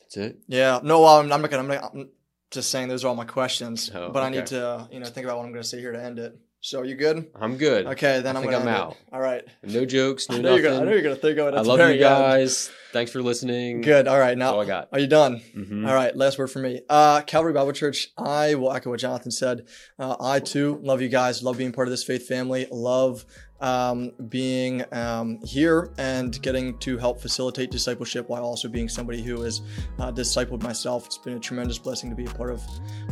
That's 0.00 0.16
it. 0.18 0.40
Yeah. 0.48 0.80
No, 0.82 1.00
well, 1.00 1.18
I'm, 1.18 1.32
I'm 1.32 1.40
not 1.40 1.50
gonna. 1.50 1.62
I'm, 1.62 1.68
not, 1.68 1.94
I'm 1.94 2.08
just 2.56 2.70
saying 2.70 2.88
those 2.88 3.04
are 3.04 3.08
all 3.08 3.14
my 3.14 3.24
questions, 3.24 3.90
Oh, 3.94 4.10
but 4.10 4.22
I 4.24 4.26
okay. 4.26 4.36
need 4.38 4.46
to, 4.48 4.88
you 4.90 4.98
know, 4.98 5.06
think 5.06 5.24
about 5.26 5.38
what 5.38 5.46
I'm 5.46 5.52
gonna 5.52 5.62
say 5.62 5.78
here 5.80 5.92
to 5.92 6.02
end 6.02 6.18
it. 6.18 6.36
So 6.60 6.82
you 6.82 6.96
good? 6.96 7.28
I'm 7.40 7.56
good. 7.58 7.86
Okay, 7.86 8.20
then 8.22 8.34
I 8.34 8.40
I'm 8.40 8.42
think 8.42 8.52
gonna 8.52 8.64
I'm 8.64 8.68
end 8.68 8.76
it. 8.76 8.80
out. 8.80 8.96
All 9.12 9.20
right. 9.20 9.44
No 9.62 9.84
jokes. 9.84 10.28
No 10.30 10.36
I 10.36 10.40
know 10.40 10.54
you're 10.56 10.62
nothing. 10.62 10.64
gonna. 10.72 10.80
I 10.82 10.84
know 10.84 10.92
you're 10.94 11.02
gonna 11.02 11.14
think 11.16 11.38
of 11.38 11.48
it. 11.48 11.54
I 11.54 11.60
love 11.60 11.78
you 11.78 11.84
end. 11.86 12.00
guys. 12.00 12.70
Thanks 12.92 13.12
for 13.12 13.22
listening. 13.22 13.82
Good. 13.82 14.08
All 14.08 14.18
right. 14.18 14.36
That's 14.36 14.50
all 14.50 14.56
Now, 14.56 14.60
I 14.62 14.64
got. 14.66 14.88
are 14.92 14.98
you 14.98 15.06
done? 15.06 15.40
Mhm. 15.56 15.86
All 15.86 15.94
right, 15.94 16.16
last 16.16 16.38
word 16.38 16.48
for 16.48 16.58
me. 16.58 16.80
Uh, 16.88 17.20
Calvary 17.20 17.52
Bible 17.52 17.72
Church, 17.72 18.08
I 18.18 18.54
will 18.56 18.72
echo 18.72 18.90
what 18.90 18.98
Jonathan 19.00 19.30
said. 19.30 19.66
Uh, 19.98 20.16
I 20.18 20.40
too 20.40 20.80
love 20.82 21.00
you 21.02 21.08
guys, 21.08 21.42
love 21.42 21.58
being 21.58 21.70
part 21.72 21.86
of 21.86 21.92
this 21.92 22.02
faith 22.02 22.26
family, 22.26 22.66
love 22.72 23.24
um, 23.60 24.10
being 24.28 24.82
um, 24.92 25.38
here 25.44 25.92
and 25.98 26.40
getting 26.42 26.76
to 26.80 26.98
help 26.98 27.20
facilitate 27.20 27.70
discipleship 27.70 28.28
while 28.28 28.42
also 28.42 28.66
being 28.68 28.88
somebody 28.88 29.22
who 29.22 29.42
is 29.44 29.60
uh, 30.00 30.10
discipled 30.10 30.62
myself. 30.62 31.06
It's 31.06 31.18
been 31.18 31.34
a 31.34 31.40
tremendous 31.40 31.78
blessing 31.78 32.10
to 32.10 32.16
be 32.16 32.24
a 32.24 32.30
part 32.30 32.50
of 32.50 32.62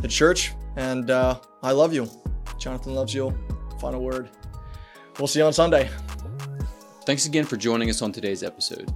the 0.01 0.07
church, 0.09 0.53
and 0.75 1.09
uh, 1.09 1.39
I 1.63 1.71
love 1.71 1.93
you. 1.93 2.09
Jonathan 2.57 2.95
loves 2.95 3.13
you. 3.13 3.33
Final 3.79 4.01
word. 4.01 4.29
We'll 5.19 5.27
see 5.27 5.39
you 5.39 5.45
on 5.45 5.53
Sunday. 5.53 5.89
Thanks 7.05 7.25
again 7.25 7.45
for 7.45 7.57
joining 7.57 7.89
us 7.89 8.01
on 8.01 8.11
today's 8.11 8.43
episode. 8.43 8.93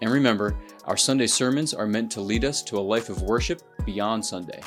And 0.00 0.10
remember, 0.10 0.56
our 0.84 0.96
Sunday 0.96 1.28
sermons 1.28 1.72
are 1.72 1.86
meant 1.86 2.10
to 2.12 2.20
lead 2.20 2.44
us 2.44 2.62
to 2.64 2.76
a 2.76 2.80
life 2.80 3.08
of 3.08 3.22
worship 3.22 3.62
beyond 3.84 4.24
Sunday. 4.24 4.60